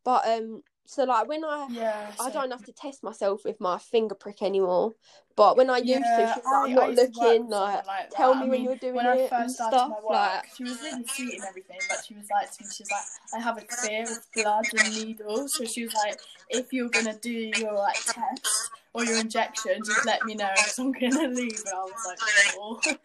[0.05, 2.13] But um so like when I Yeah.
[2.21, 4.95] I don't have to test myself with my finger prick anymore.
[5.37, 7.21] But when I used to, Yeah, she was like, I'm I- I not used to
[7.21, 9.51] work looking, like, like tell me I when you're doing when I it first and
[9.51, 9.89] started stuff.
[9.91, 12.71] my work, Like she was really sweet and everything, but she was like to me,
[12.75, 15.53] she was like, I have a fear of blood and needles.
[15.55, 16.19] So she was like,
[16.49, 20.79] if you're gonna do your like test or your injection, just let me know because
[20.79, 21.59] I'm gonna leave.
[21.67, 22.19] And I was like,
[22.57, 22.81] oh.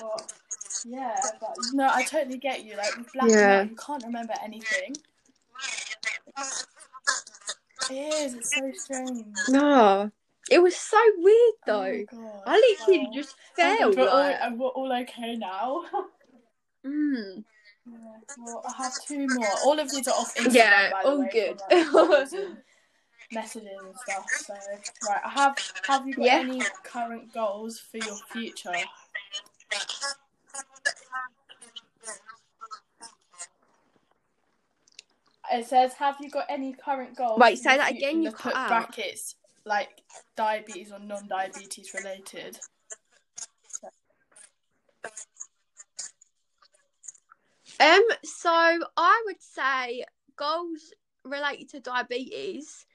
[0.00, 0.32] but,
[0.86, 2.76] yeah, but no, I totally get you.
[2.76, 3.60] Like with black Yeah.
[3.60, 4.96] and you can't remember anything.
[7.90, 8.34] It is.
[8.34, 9.26] It's so strange.
[9.48, 10.10] No.
[10.50, 12.04] It was so weird Oh though.
[12.10, 12.42] God.
[12.46, 15.84] I literally just fell we're, like all, we're all okay now.
[16.86, 17.44] mm.
[17.88, 17.96] Yeah,
[18.38, 19.46] well, I have two more.
[19.64, 21.60] All of these are off Instagram, Yeah, all way, good.
[21.60, 22.56] from, like, photos and
[23.32, 24.30] messages and stuff.
[24.44, 24.54] So,
[25.08, 25.72] right, I have.
[25.86, 26.38] Have you got Yeah.
[26.38, 28.72] any current goals for your future?
[35.52, 38.54] It says, "Have you got any current goals?" Wait, for say that again, you cut
[38.54, 38.68] out.
[38.68, 40.02] brackets like
[40.36, 42.58] diabetes or non-diabetes related.
[47.78, 48.50] Um, so
[48.96, 50.04] I would say
[50.36, 52.86] goals related to diabetes.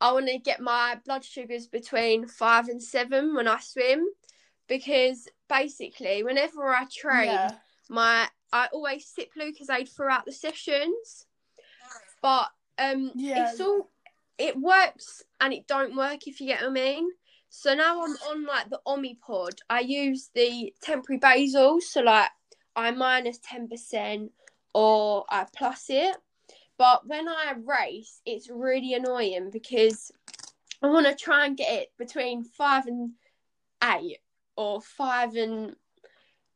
[0.00, 4.06] I want to get my blood sugars between five and seven when I swim,
[4.68, 7.56] because basically, whenever I train, Yeah.
[7.88, 11.26] my I always sip Lucozade throughout the sessions,
[12.26, 13.52] but um, Yeah.
[13.52, 13.88] it's all
[14.36, 17.08] it works and it don't work if you get what I mean.
[17.50, 19.58] So now I'm on like the Omnipod.
[19.70, 22.30] I use the temporary basal, so like
[22.74, 24.32] I minus ten percent
[24.74, 26.16] or I plus it.
[26.76, 30.10] But when I race, it's really annoying because
[30.82, 33.12] I want to try and get it between five and
[33.84, 34.18] eight
[34.56, 35.76] or five and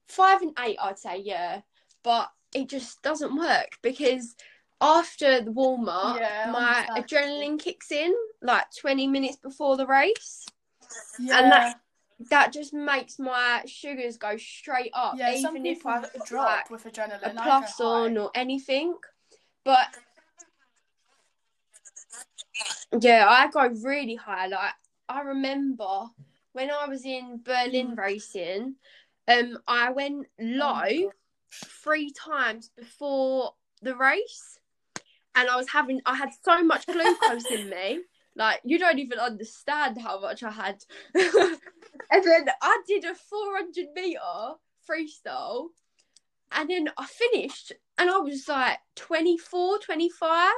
[0.09, 1.61] five and eight, I'd say, yeah.
[2.03, 4.35] But it just doesn't work because
[4.81, 10.47] after the warm up, Yeah, my adrenaline kicks in like 20 minutes before the race.
[11.19, 11.43] Yeah.
[11.51, 11.81] that-
[12.29, 15.33] That just makes my sugars go straight up, yeah.
[15.33, 17.23] Even if got drop like, with adrenaline.
[17.23, 18.95] a I plus on or anything.
[19.65, 19.87] But
[23.01, 24.49] yeah, I go really high.
[24.49, 24.75] Like
[25.09, 26.09] I remember
[26.53, 28.75] when I was in Berlin racing,
[29.29, 30.77] um, I went low Mm.
[30.83, 31.13] Oh my God.
[31.83, 34.59] three times before the race,
[35.35, 38.01] and I was having I had so much glucose in me.
[38.37, 40.83] Like you don't even understand how much I had.
[41.15, 44.19] and then I did a 400 meter
[44.89, 45.69] freestyle,
[46.53, 50.53] and then I finished, and I was like 24, 25.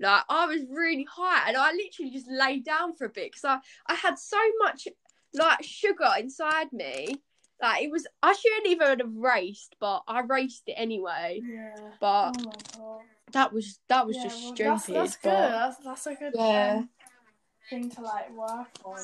[0.00, 3.44] Like I was really high, and I literally just laid down for a bit because
[3.44, 4.88] I I had so much
[5.34, 7.16] like sugar inside me.
[7.60, 11.40] Like it was, I shouldn't even have raced, but I raced it anyway.
[11.44, 11.90] Yeah.
[12.00, 13.00] But oh my god.
[13.32, 14.70] That was that was Yeah, just well, stupid.
[14.70, 15.32] That's, that's good.
[15.32, 16.76] That's, that's a good Yeah.
[16.78, 16.88] um,
[17.70, 19.00] thing to like work on.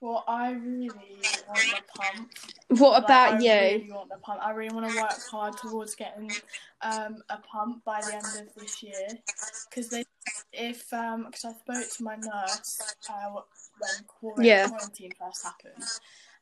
[0.00, 0.92] Well, I really
[1.48, 2.30] want the pump.
[2.80, 3.78] what Like, about I you?
[3.78, 4.40] really want the pump.
[4.42, 6.30] I really want to work hard towards getting
[6.82, 9.18] um, a pump by the end of this year.
[9.68, 10.04] Because they,
[10.52, 13.40] if um, because I spoke to my nurse uh,
[13.80, 14.68] when quarantine, Yeah.
[14.68, 15.84] quarantine first happened,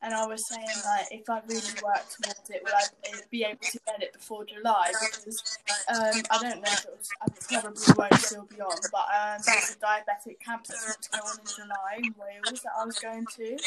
[0.01, 2.83] and I was saying like if I really worked towards it, would I
[3.31, 4.91] be able to get it before July?
[4.91, 5.57] Because
[5.89, 9.41] um, I don't know if it was, I probably won't still be on, but um,
[9.45, 12.85] there's a diabetic camp that's meant to go on in July in Wales that I
[12.85, 13.57] was going to.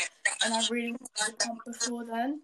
[0.45, 2.40] and I really wanted to come before then.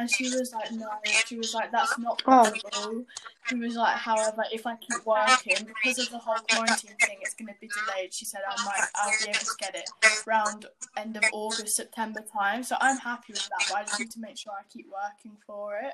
[0.00, 0.88] And she was like, no.
[1.26, 2.50] She was like, that's not Oh.
[2.50, 3.04] possible.
[3.50, 7.34] She was like, however, if I keep working because of the whole quarantine thing, it's
[7.34, 8.14] going to be delayed.
[8.14, 9.90] She said I might, I'll be able to get it
[10.26, 10.64] around
[10.96, 12.62] end of August, September time.
[12.62, 15.36] So I'm happy with that, but I just need to make sure I keep working
[15.46, 15.92] for it.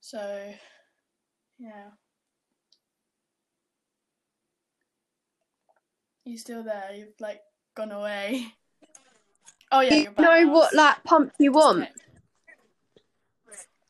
[0.00, 0.52] So,
[1.58, 1.90] yeah.
[6.24, 6.92] You still there?
[6.94, 7.40] You've like
[7.74, 8.54] gone away.
[9.72, 10.52] Oh yeah, you you're back know now.
[10.52, 11.82] what like pump you want?
[11.82, 11.90] Okay.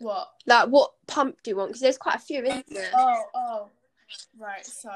[0.00, 0.28] What?
[0.46, 1.70] Like what pump do you want?
[1.70, 2.90] Because there's quite a few, isn't there?
[2.94, 3.68] Oh, oh,
[4.38, 4.64] right.
[4.64, 4.90] So,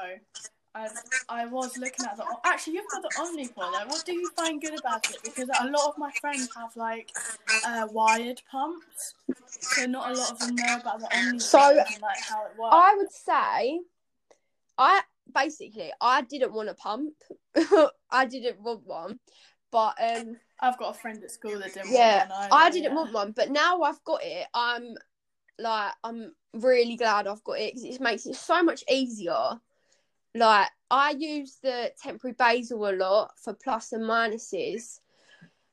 [0.73, 0.89] I
[1.29, 2.25] I was looking at the.
[2.43, 3.71] Actually, you've got the Omnipod.
[3.71, 5.17] Like, what do you find good about it?
[5.23, 7.11] Because a lot of my friends have like
[7.65, 9.13] uh, wired pumps,
[9.59, 12.57] so not a lot of them know about the Omnipod So, and like how it
[12.57, 12.75] works.
[12.75, 13.79] I would say,
[14.79, 15.01] I
[15.33, 17.13] basically I didn't want a pump.
[18.09, 19.19] I didn't want one,
[19.71, 21.91] but um, I've got a friend at school that didn't.
[21.91, 22.95] Yeah, want one I didn't yeah.
[22.95, 23.31] want one.
[23.31, 24.47] But now I've got it.
[24.53, 24.95] I'm
[25.59, 29.59] like I'm really glad I've got it because it makes it so much easier.
[30.33, 34.99] Like I use the temporary basal a lot for plus and minuses.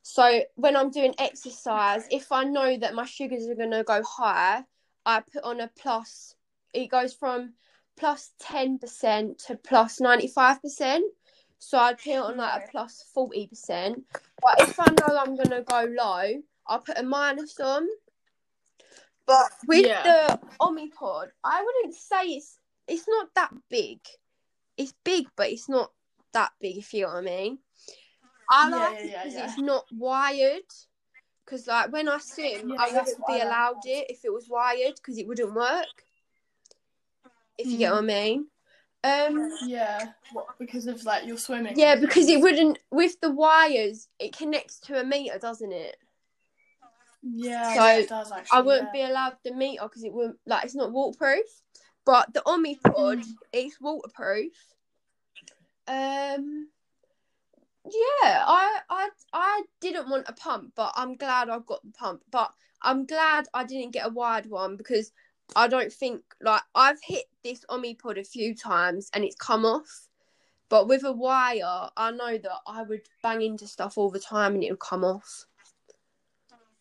[0.02, 4.64] So when I'm doing exercise, if I know that my sugars are gonna go higher,
[5.06, 6.34] I put on a plus.
[6.72, 7.54] It goes from
[7.96, 11.04] plus ten percent to plus ninety five percent.
[11.64, 14.02] So I'd put it on like a plus forty percent.
[14.42, 17.86] But if I know I'm gonna go low, I'll put a minus on.
[19.26, 20.02] But with Yeah.
[20.02, 24.00] the Omnipod, I wouldn't say it's it's not that big.
[24.76, 25.92] It's big, but it's not
[26.32, 26.78] that big.
[26.78, 27.58] If you know what I mean.
[28.50, 30.62] I Yeah, like yeah, it because it's not wired.
[31.44, 35.16] Because like when I swim, I wouldn't be allowed it if it was wired because
[35.16, 36.04] it wouldn't work.
[37.56, 38.48] If you get what I mean.
[39.04, 39.50] Um.
[39.66, 41.74] Yeah, what, because of like your swimming.
[41.76, 44.08] Yeah, because it wouldn't with the wires.
[44.18, 45.96] It connects to a meter, doesn't it?
[47.22, 48.58] Yeah, So, it does actually.
[48.58, 49.06] I wouldn't yeah.
[49.06, 51.46] be allowed the meter because it wouldn't like it's not waterproof.
[52.04, 53.34] But the Omnipod, Mm.
[53.52, 54.52] it's waterproof.
[55.88, 56.68] Um.
[57.84, 62.22] Yeah, I I I didn't want a pump, but I'm glad I've got the pump.
[62.30, 65.10] But I'm glad I didn't get a wired one because
[65.56, 70.08] I don't think like I've hit this Omnipod a few times and it's come off.
[70.68, 74.54] But with a wire, I know that I would bang into stuff all the time
[74.54, 75.44] and it would come off.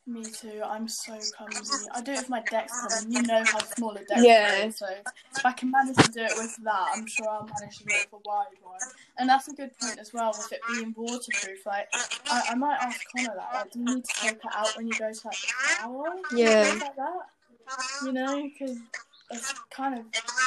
[0.07, 0.61] Me too.
[0.65, 1.87] I'm so clumsy.
[1.93, 4.65] I do it with my Dexcom, and you know how small a Dexcom Yeah.
[4.65, 4.77] is.
[4.77, 7.83] So if I can manage to do it with that, I'm sure I'll manage to
[7.83, 8.79] do it with a wide one.
[9.19, 11.65] And that's a good point as well with it being waterproof.
[11.65, 11.87] Like
[12.29, 13.53] I, I might ask Connor that.
[13.53, 16.15] Like, do you need to take it out when you go to like the shower?
[16.35, 16.77] Yeah.
[16.81, 17.21] like that.
[18.03, 18.77] You know, because
[19.29, 20.05] it's kind of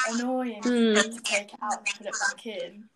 [0.09, 0.93] annoying Hmm.
[0.93, 2.89] to take it out and put it back in.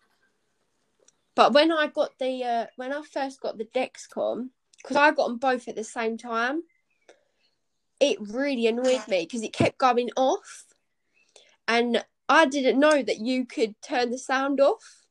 [1.34, 4.50] But when I got the uh, when I first got the Dexcom,
[4.82, 6.62] because I got them both at the same time,
[7.98, 10.66] it really annoyed me because it kept going off,
[11.66, 15.06] and I didn't know that you could turn the sound off.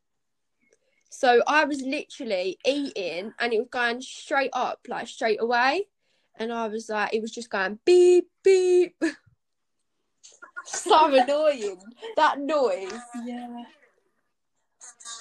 [1.10, 5.88] So I was literally eating, and it was going straight up, like straight away,
[6.40, 8.96] and I was like, it was just going beep beep.
[10.66, 11.78] so annoying
[12.16, 12.92] that noise.
[13.26, 13.64] Yeah.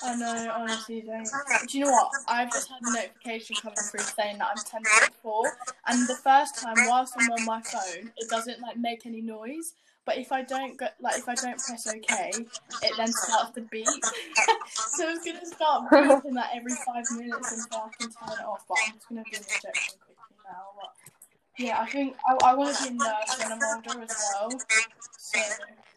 [0.05, 1.29] I know, honestly, don't.
[1.67, 2.11] Do you know what?
[2.29, 5.45] I've just had a notification coming through saying that I'm 10.4,
[5.89, 9.75] and the first time, whilst I'm on my phone, it doesn't like make any noise.
[10.09, 13.61] But if I don't go, like if I don't press OK, it then starts to
[13.61, 13.87] beep.
[14.67, 18.65] so it's gonna start beeping like every five minutes until I can turn it off.
[18.69, 20.69] But I'm just gonna do an quickly now.
[20.81, 21.08] But
[21.59, 24.51] yeah, I think I, I want to be a nurse when I'm older as well.
[25.19, 25.41] So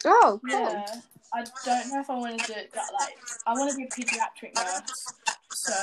[0.04, 0.50] Oh, cool.
[0.50, 0.86] yeah,
[1.32, 3.84] I don't know if I want to do it that like I want to be
[3.84, 5.12] a pediatric nurse.
[5.52, 5.74] So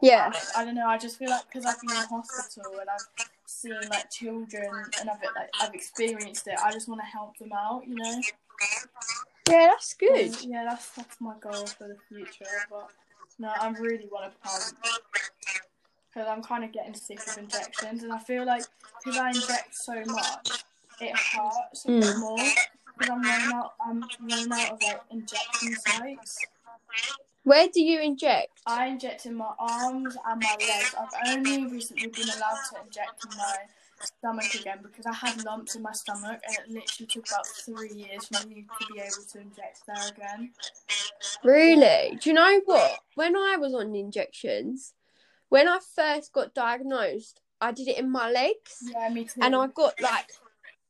[0.00, 0.32] Yeah.
[0.56, 0.86] I don't know.
[0.86, 5.10] I just feel like because I've been in hospital and I've seen like children and
[5.10, 6.58] I've like I've experienced it.
[6.64, 7.82] I just want to help them out.
[7.86, 8.20] You know.
[9.48, 10.36] Yeah, that's good.
[10.42, 12.46] Yeah, that's that's my goal for the future.
[12.70, 12.88] But
[13.38, 14.76] no, I really want to pump
[16.12, 18.64] because I'm kind of getting sick of injections, and I feel like
[18.98, 20.64] because I inject so much,
[21.00, 22.18] it hurts a bit Mm.
[22.20, 22.38] more.
[22.98, 26.44] Because I'm running out, I'm running out of like injection sites.
[27.44, 28.60] Where do you inject?
[28.66, 30.94] I inject in my arms and my legs.
[30.98, 33.56] I've only recently been allowed to inject in my
[34.02, 37.92] stomach again because I had lumps in my stomach and it literally took about three
[37.92, 40.52] years for me to be able to inject there again.
[41.42, 42.18] Really?
[42.20, 43.00] Do you know what?
[43.14, 44.92] When I was on injections,
[45.50, 49.40] when I first got diagnosed, I did it in my legs Yeah, me too.
[49.42, 50.30] and I got like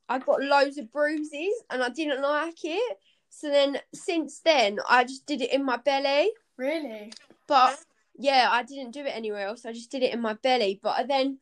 [0.09, 2.99] I got loads of bruises and I didn't like it.
[3.29, 6.31] So then since then I just did it in my belly.
[6.57, 7.13] really?
[7.47, 7.79] But
[8.17, 9.65] yeah, I didn't do it anywhere else.
[9.67, 10.79] I just did it in my belly.
[10.83, 11.39] But then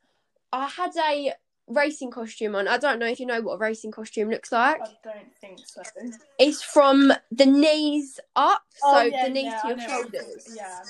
[0.52, 1.32] I had a
[1.66, 2.68] racing costume on.
[2.68, 4.80] I don't know if you know what a racing costume looks like.
[4.80, 5.82] I don't think so.
[6.38, 10.54] It's from the knees up, Oh, so yeah, the knees yeah, to your shoulders.
[10.56, 10.80] Yeah,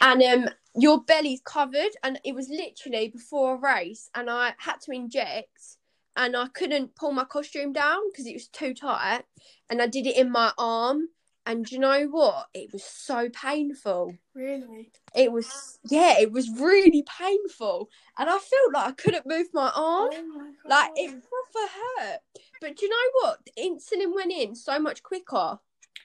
[0.00, 0.30] I know.
[0.30, 4.80] and um your belly's covered and it was literally before a race and i had
[4.80, 5.76] to inject
[6.16, 9.22] and i couldn't pull my costume down because it was too tight
[9.68, 11.08] and i did it in my arm
[11.44, 12.46] and do you know what?
[12.54, 14.14] It was so painful.
[14.34, 14.92] Really?
[15.14, 19.70] it was yeah it was really painful and i felt like i couldn't move my
[19.74, 20.08] arm.
[20.12, 22.20] Oh my like it proper hurt.
[22.60, 23.40] But do you know what?
[23.44, 25.58] The insulin went in so much quicker.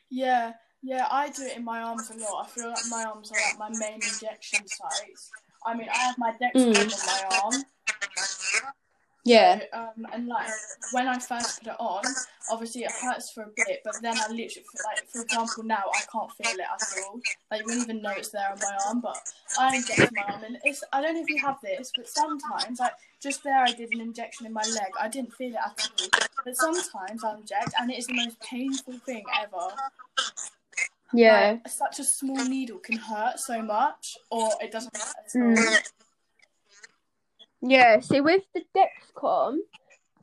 [0.09, 0.53] Yeah,
[0.84, 2.46] yeah, I do it in my arms a lot.
[2.46, 5.32] I feel like my arms are like my main injection sites.
[5.66, 6.94] I mean, I have my Dexcom Mm.
[6.94, 7.66] on my arm.
[9.26, 10.48] yeah So, um, and like
[10.94, 12.04] when I first put it on,
[12.50, 16.02] obviously it hurts for a bit, but then I literally, like for example, now I
[16.12, 17.20] can't feel it at all.
[17.52, 19.18] Like you wouldn't even know it's there on my arm, but
[19.60, 20.84] I inject my arm, and it's.
[20.94, 24.02] I don't know if you have this, but sometimes, like just there, I did an
[24.02, 24.92] injection in my leg.
[25.00, 26.08] I didn't feel it at all,
[26.46, 29.68] but sometimes I inject, and it is the most painful thing ever.
[31.14, 35.41] Yeah Like, such a small needle can hurt so much, or it doesn't hurt at
[35.41, 35.55] all.
[35.55, 35.89] Mm.
[37.62, 39.58] Yeah, see, with the Dexcom,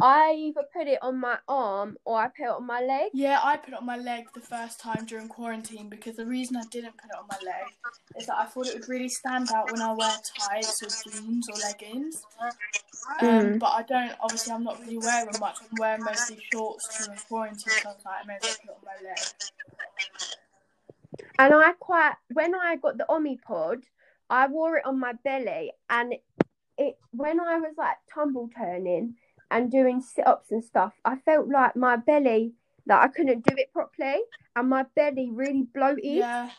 [0.00, 3.10] I either put it on my arm or I put it on my leg.
[3.12, 6.56] Yeah, I put it on my leg the first time during quarantine because the reason
[6.56, 7.66] I didn't put it on my leg
[8.18, 11.48] is that I thought it would really stand out when I wear tights or jeans
[11.48, 12.22] or leggings.
[12.42, 12.50] Um,
[13.20, 13.58] Mm.
[13.58, 15.58] But I don't, obviously, I'm not really wearing much.
[15.60, 18.88] I'm wearing mostly shorts during quarantine, so I was like, I may as well put
[18.88, 19.18] it on my leg.
[21.38, 23.82] And I quite, when I got the Omnipod,
[24.30, 25.72] I wore it on my belly.
[25.90, 26.14] And
[26.78, 29.14] it, when I was like tumble turning
[29.50, 32.54] and doing sit ups and stuff, I felt like my belly,
[32.86, 34.20] like I couldn't do it properly.
[34.56, 36.04] And my belly really bloated.
[36.04, 36.50] Yeah,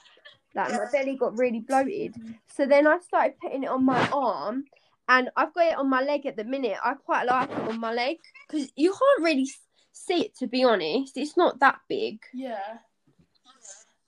[0.53, 2.15] Like my belly got really bloated.
[2.47, 4.65] So then I started putting it on my arm,
[5.07, 6.77] and I've got it on my leg at the minute.
[6.83, 9.47] I quite like it on my leg because you can't really
[9.91, 11.15] see it to be honest.
[11.17, 12.77] It's not that big, yeah.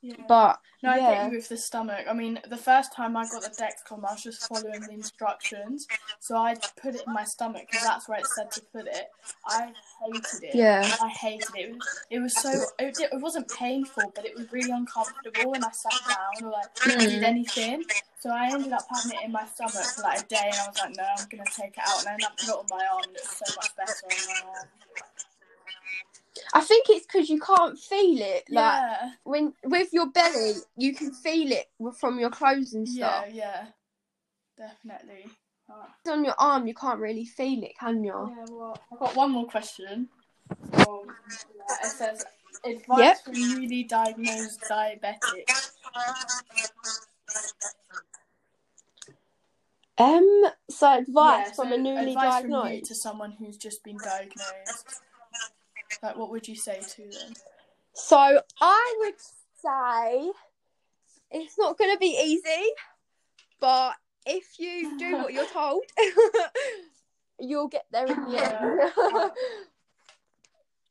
[0.02, 0.16] Yeah.
[0.28, 1.14] but No, I yeah.
[1.24, 2.06] get you with the stomach.
[2.08, 5.88] I mean, the first time I got the Dexcom, I was just following the instructions.
[6.20, 9.08] So I put it in my stomach because that's where it said to put it.
[9.48, 9.74] I
[10.06, 10.56] hated it.
[10.56, 10.96] Yeah.
[11.02, 11.70] I hated it.
[11.70, 12.52] It was, it was so.
[12.80, 16.74] It, it wasn't painful, but it was really uncomfortable when I sat down or like
[16.76, 17.24] did Mm.
[17.24, 17.84] anything.
[18.20, 20.68] So I ended up having it in my stomach for like a day, and I
[20.68, 22.66] was like, no, I'm gonna take it out, and I ended up putting it on
[22.70, 24.68] my arm, and it was so much better on my arm.
[26.54, 28.44] I think it's because you can't feel it.
[28.50, 29.12] Like Yeah.
[29.24, 31.68] when with your belly, you can feel it
[32.00, 33.26] from your clothes and stuff.
[33.30, 33.34] Yeah.
[33.34, 33.68] yeah,
[34.58, 35.26] Definitely.
[36.08, 38.34] On your arm, you can't really feel it, can you?
[38.38, 40.08] Yeah, well, I've got one more question.
[40.74, 41.02] Um,
[41.84, 42.24] it says,
[42.64, 43.18] advice Yep.
[43.26, 45.50] for newly diagnosed diabetic.
[49.98, 50.46] Um.
[50.70, 52.86] So advice Yeah, from so a newly advice from you diagnosed.
[52.86, 55.02] to someone who's just been diagnosed.
[56.02, 57.34] Like, what would you say to them?
[57.94, 59.16] So I would
[59.62, 60.32] say
[61.32, 62.70] it's not going to be easy,
[63.60, 63.94] but
[64.26, 65.84] if you do what you're told,
[67.40, 68.82] you'll get there in the end.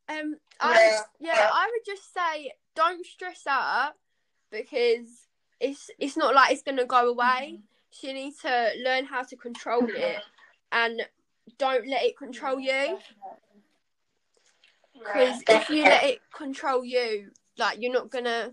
[0.08, 3.92] um, I, yeah, I would just say don't stress out
[4.50, 5.06] because
[5.60, 7.60] it's it's not like it's going to go away.
[7.90, 10.18] So you need to learn how to control it
[10.72, 11.02] and
[11.58, 12.98] don't let it control you.
[14.98, 18.52] Because if you let it control you, like you're not gonna,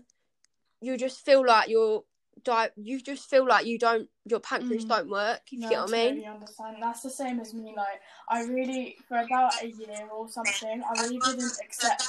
[0.80, 2.04] you just feel like you're
[2.42, 4.08] di- You just feel like you don't.
[4.26, 4.88] Your pancreas Mm.
[4.88, 5.40] don't work.
[5.52, 6.08] If No, you get what I mean?
[6.08, 6.76] totally understand.
[6.80, 7.74] That's the same as me.
[7.76, 12.02] Like, I really, for about a year or something, I really didn't accept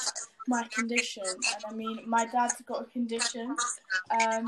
[0.48, 1.24] my condition.
[1.26, 3.56] And I mean, my dad's got a condition.
[4.12, 4.46] Um,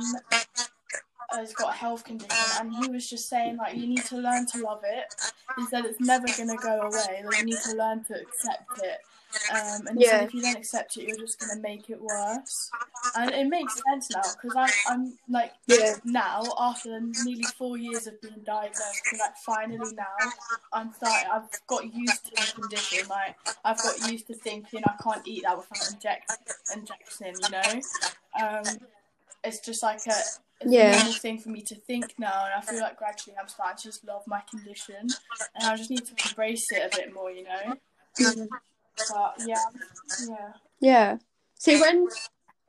[1.31, 4.45] has got a health condition, and he was just saying like, you need to learn
[4.47, 5.13] to love it.
[5.57, 7.21] He said it's never gonna go away.
[7.25, 8.99] Like, you need to learn to accept it.
[9.49, 10.21] Um, and Yeah.
[10.23, 12.71] if you don't accept it, you're just gonna make it worse.
[13.15, 15.95] And it makes sense now because I'm, I'm like Yeah.
[16.03, 20.31] now after nearly four years of being diagnosed, like finally now
[20.73, 21.29] I'm starting.
[21.31, 23.07] I've got used to the condition.
[23.07, 26.31] Like I've got used to thinking I can't eat that without inject
[26.75, 27.39] injection.
[27.39, 27.81] You know,
[28.39, 28.77] um,
[29.43, 30.21] it's just like a.
[30.59, 30.93] It's Yeah.
[30.93, 33.77] a normal thing for me to think now, and I feel like gradually I'm starting
[33.77, 35.13] to just love my condition,
[35.55, 37.77] and I just need to embrace it a bit more, you know.
[39.09, 39.61] But yeah,
[40.27, 41.17] yeah, Yeah.
[41.59, 42.07] See, when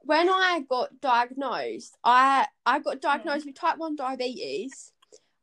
[0.03, 3.01] when I got diagnosed, I I got hmm.
[3.01, 4.93] diagnosed with type one diabetes.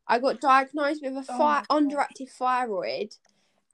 [0.08, 3.14] I got diagnosed with a Oh thi- my underactive thyroid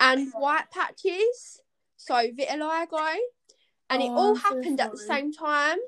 [0.01, 1.61] and white patches,
[1.97, 3.17] so vitiligo,
[3.91, 5.79] and it Oh, all I'm so happened at the same time.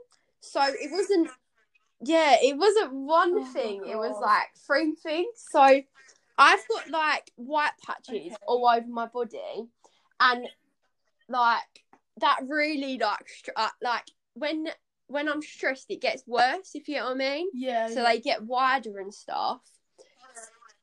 [0.40, 1.30] So it wasn't.
[2.02, 3.82] Yeah, it wasn't one Oh thing.
[3.86, 5.46] It was like three things.
[5.50, 5.60] So
[6.38, 8.36] I've got like white patches Okay.
[8.46, 9.68] all over my body,
[10.20, 10.46] and
[11.28, 11.84] like
[12.18, 14.04] that really like str- uh, like
[14.34, 14.68] when
[15.06, 16.70] when I'm stressed, it gets worse.
[16.74, 17.48] If you know what I mean.
[17.52, 17.88] Yeah.
[17.88, 19.60] So they get wider and stuff.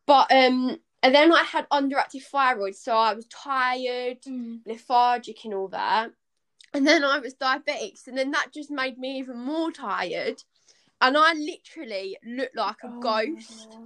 [0.05, 4.59] But um, and then I had underactive thyroid, so I was tired, Mm.
[4.65, 6.11] lethargic, and all that.
[6.73, 10.43] And then I was diabetic, and then that just made me even more tired.
[11.01, 13.77] And I literally looked like a Oh ghost.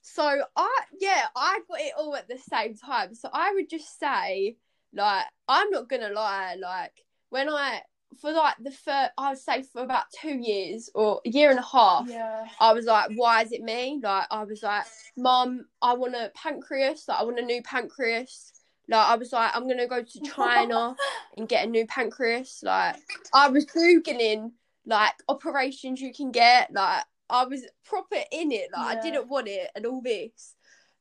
[0.00, 3.14] So I yeah, I got it all at the same time.
[3.14, 4.56] So I would just say,
[4.94, 6.92] like, I'm not gonna lie, like
[7.30, 7.82] when I
[8.20, 11.58] for like the first I would say for about two years or a year and
[11.58, 12.44] a half, Yeah.
[12.60, 14.00] I was like, why is it me?
[14.02, 14.84] Like I was like,
[15.16, 18.52] Mum, I want a pancreas, like I want a new pancreas.
[18.88, 20.94] Like I was like, I'm gonna go to China
[21.36, 22.60] and get a new pancreas.
[22.62, 22.96] Like
[23.32, 24.52] I was googling
[24.84, 26.70] like operations you can get.
[26.72, 28.68] Like I was proper in it.
[28.76, 29.00] Like Yeah.
[29.00, 30.54] I didn't want it and all this.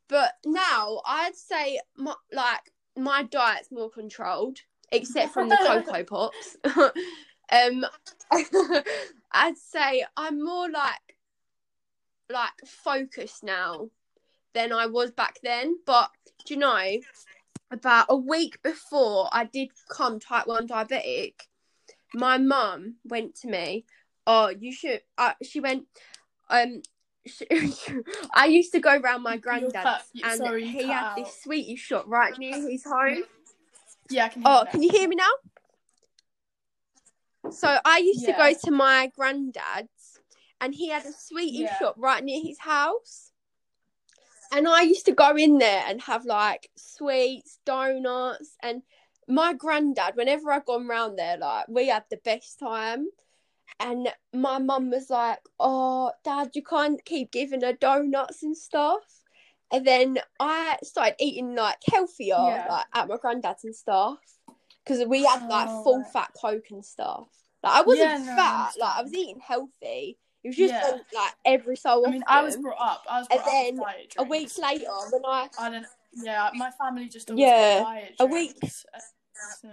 [0.07, 4.59] But now I'd say my, like my diet's more controlled,
[4.91, 6.57] except from the Coco Pops.
[7.51, 7.85] um,
[9.31, 11.15] I'd say I'm more like
[12.29, 13.89] like focused now
[14.53, 15.77] than I was back then.
[15.85, 16.09] But
[16.45, 16.99] do you know,
[17.71, 21.33] about a week before I did come type one diabetic,
[22.13, 23.85] my mum went to me.
[24.27, 25.01] Oh, you should.
[25.17, 25.85] Uh, she went.
[26.49, 26.81] Um,
[28.33, 31.15] I used to go round my granddad's, and sorry, he had out.
[31.15, 33.23] this sweetie shop right near his home.
[34.09, 35.29] Yeah, I can hear Oh, can you hear me now?
[37.51, 40.19] So I used to go to my granddad's,
[40.59, 41.77] and he had a sweetie Yeah.
[41.77, 43.31] shop right near his house.
[44.51, 48.81] And I used to go in there and have like sweets, donuts, and
[49.27, 50.15] my granddad.
[50.15, 53.07] Whenever I'd gone round there, like we had the best time.
[53.79, 59.01] And my mum was like, "Oh, Dad, you can't keep giving her donuts and stuff."
[59.71, 62.65] And then I started eating like healthier, Yeah.
[62.69, 64.19] like at my granddad's and stuff,
[64.83, 66.11] because we had like Oh, full right.
[66.11, 67.29] fat coke and stuff.
[67.63, 70.17] Like I wasn't Yeah, no, I fat, like I was eating healthy.
[70.43, 70.91] It was just Yeah.
[70.91, 72.11] on, like every so I often.
[72.11, 73.03] mean, I was brought up.
[73.09, 75.85] I was And brought up then a week later when I I don't.
[76.13, 77.85] Yeah, my family just Yeah,
[78.19, 78.99] a week- uh,
[79.61, 79.69] So,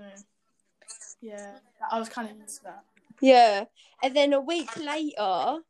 [1.20, 1.58] yeah,
[1.90, 2.84] I was kind of used to that.
[3.20, 3.64] Yeah.
[4.02, 5.60] And then a week later,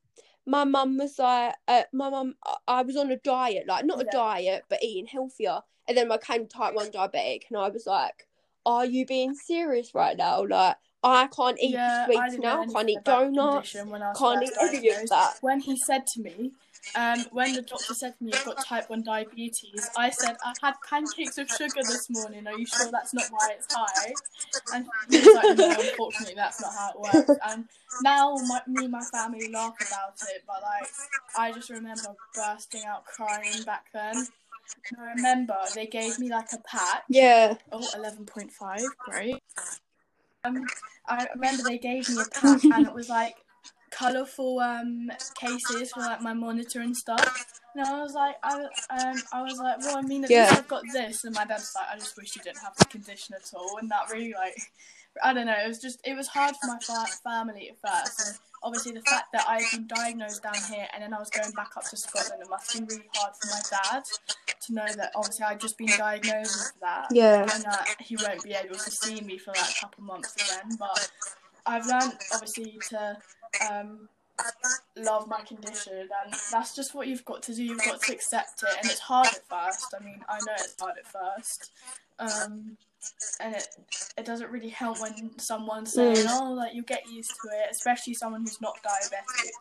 [0.46, 4.00] my mum was like, uh, my mum, I- I was on a diet, like not
[4.00, 4.10] a Yeah.
[4.10, 5.62] diet, but eating healthier.
[5.86, 8.26] And then I came type 1 diabetic, and I was like,
[8.66, 10.44] Are you being serious right now?
[10.44, 14.88] Like, I can't eat yeah, sweets didn't now, can't eat donuts, I can't eat any
[14.90, 15.38] of that.
[15.40, 16.52] When he said to me,
[16.94, 20.54] um, when the doctor said to me, "You've got type one diabetes," I said, "I
[20.60, 22.46] had pancakes with sugar this morning.
[22.46, 24.14] Are you sure that's not why it's high?"
[24.72, 27.68] And he was like, "No, unfortunately, that's not how it works." And
[28.02, 30.88] now my, me and my family laugh about it, but like,
[31.36, 34.26] I just remember bursting out crying back then.
[34.90, 37.02] And I remember they gave me like a patch.
[37.08, 37.54] Yeah.
[37.72, 39.42] Oh, 11.5, great.
[40.44, 40.66] Um,
[41.06, 43.36] I remember they gave me a patch and it was like
[43.90, 47.46] colourful um cases for like my monitor and stuff.
[47.74, 48.54] And I was like, I
[48.90, 50.42] um, I was like, well, I mean, at Yeah.
[50.48, 51.24] least I've got this.
[51.24, 53.78] And my dad's like, I just wish you didn't have the condition at all.
[53.78, 54.58] And that really like,
[55.22, 55.54] I don't know.
[55.64, 58.26] It was just, it was hard for my fa- family at first.
[58.28, 61.52] And obviously the fact that I've been diagnosed down here and then I was going
[61.52, 63.60] back up to Scotland, it must have been really hard for my
[63.92, 64.02] dad
[64.66, 67.42] to know that obviously I'd just been diagnosed with that Yeah.
[67.42, 70.76] and that he won't be able to see me for like a couple months again.
[70.78, 71.10] But
[71.66, 73.16] I've learned obviously to
[73.70, 74.08] um,
[74.96, 77.62] love my condition, and that's just what you've got to do.
[77.62, 79.94] You've got to accept it, and it's hard at first.
[79.98, 81.70] I mean, I know it's hard at first.
[82.18, 82.76] Um,
[83.40, 83.68] and it
[84.16, 86.40] it doesn't really help when someone's saying, Mm.
[86.40, 89.52] "Oh, like you'll get used to it," especially someone who's not diabetic.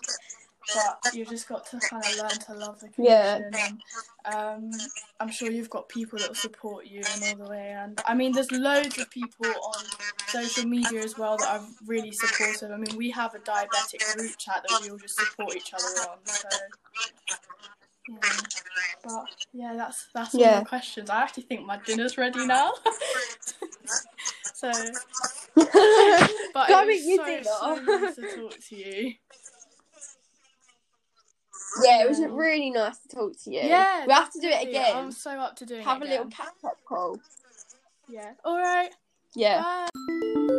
[0.74, 3.38] But you've just got to kind of learn to love the Yeah.
[3.38, 3.82] condition.
[4.26, 4.34] And,
[4.74, 7.72] um, I'm sure you've got people that will support you and all the way.
[7.72, 9.86] And I mean, there's loads of people on
[10.28, 12.72] social media as well that are really supportive.
[12.72, 15.86] I mean, we have a diabetic group chat that we all just support each other
[15.86, 16.20] on.
[16.26, 16.50] So.
[18.08, 18.18] Yeah.
[19.04, 20.60] But yeah, that's that's all Yeah.
[20.60, 21.10] the questions.
[21.10, 22.74] I actually think my dinner's ready now.
[24.54, 24.72] so,
[25.56, 25.66] but
[26.68, 29.14] Go it was eat so, so nice to talk to you.
[31.84, 33.62] Yeah, it was really nice to talk to you.
[33.62, 34.96] Yeah, we have to do it again.
[34.96, 35.86] I'm so up to doing it.
[35.86, 36.32] Have a little again.
[36.32, 37.20] catch up call.
[38.08, 38.34] Yeah.
[38.44, 38.92] All right.
[39.36, 39.62] Yeah.
[39.62, 40.54] Bye.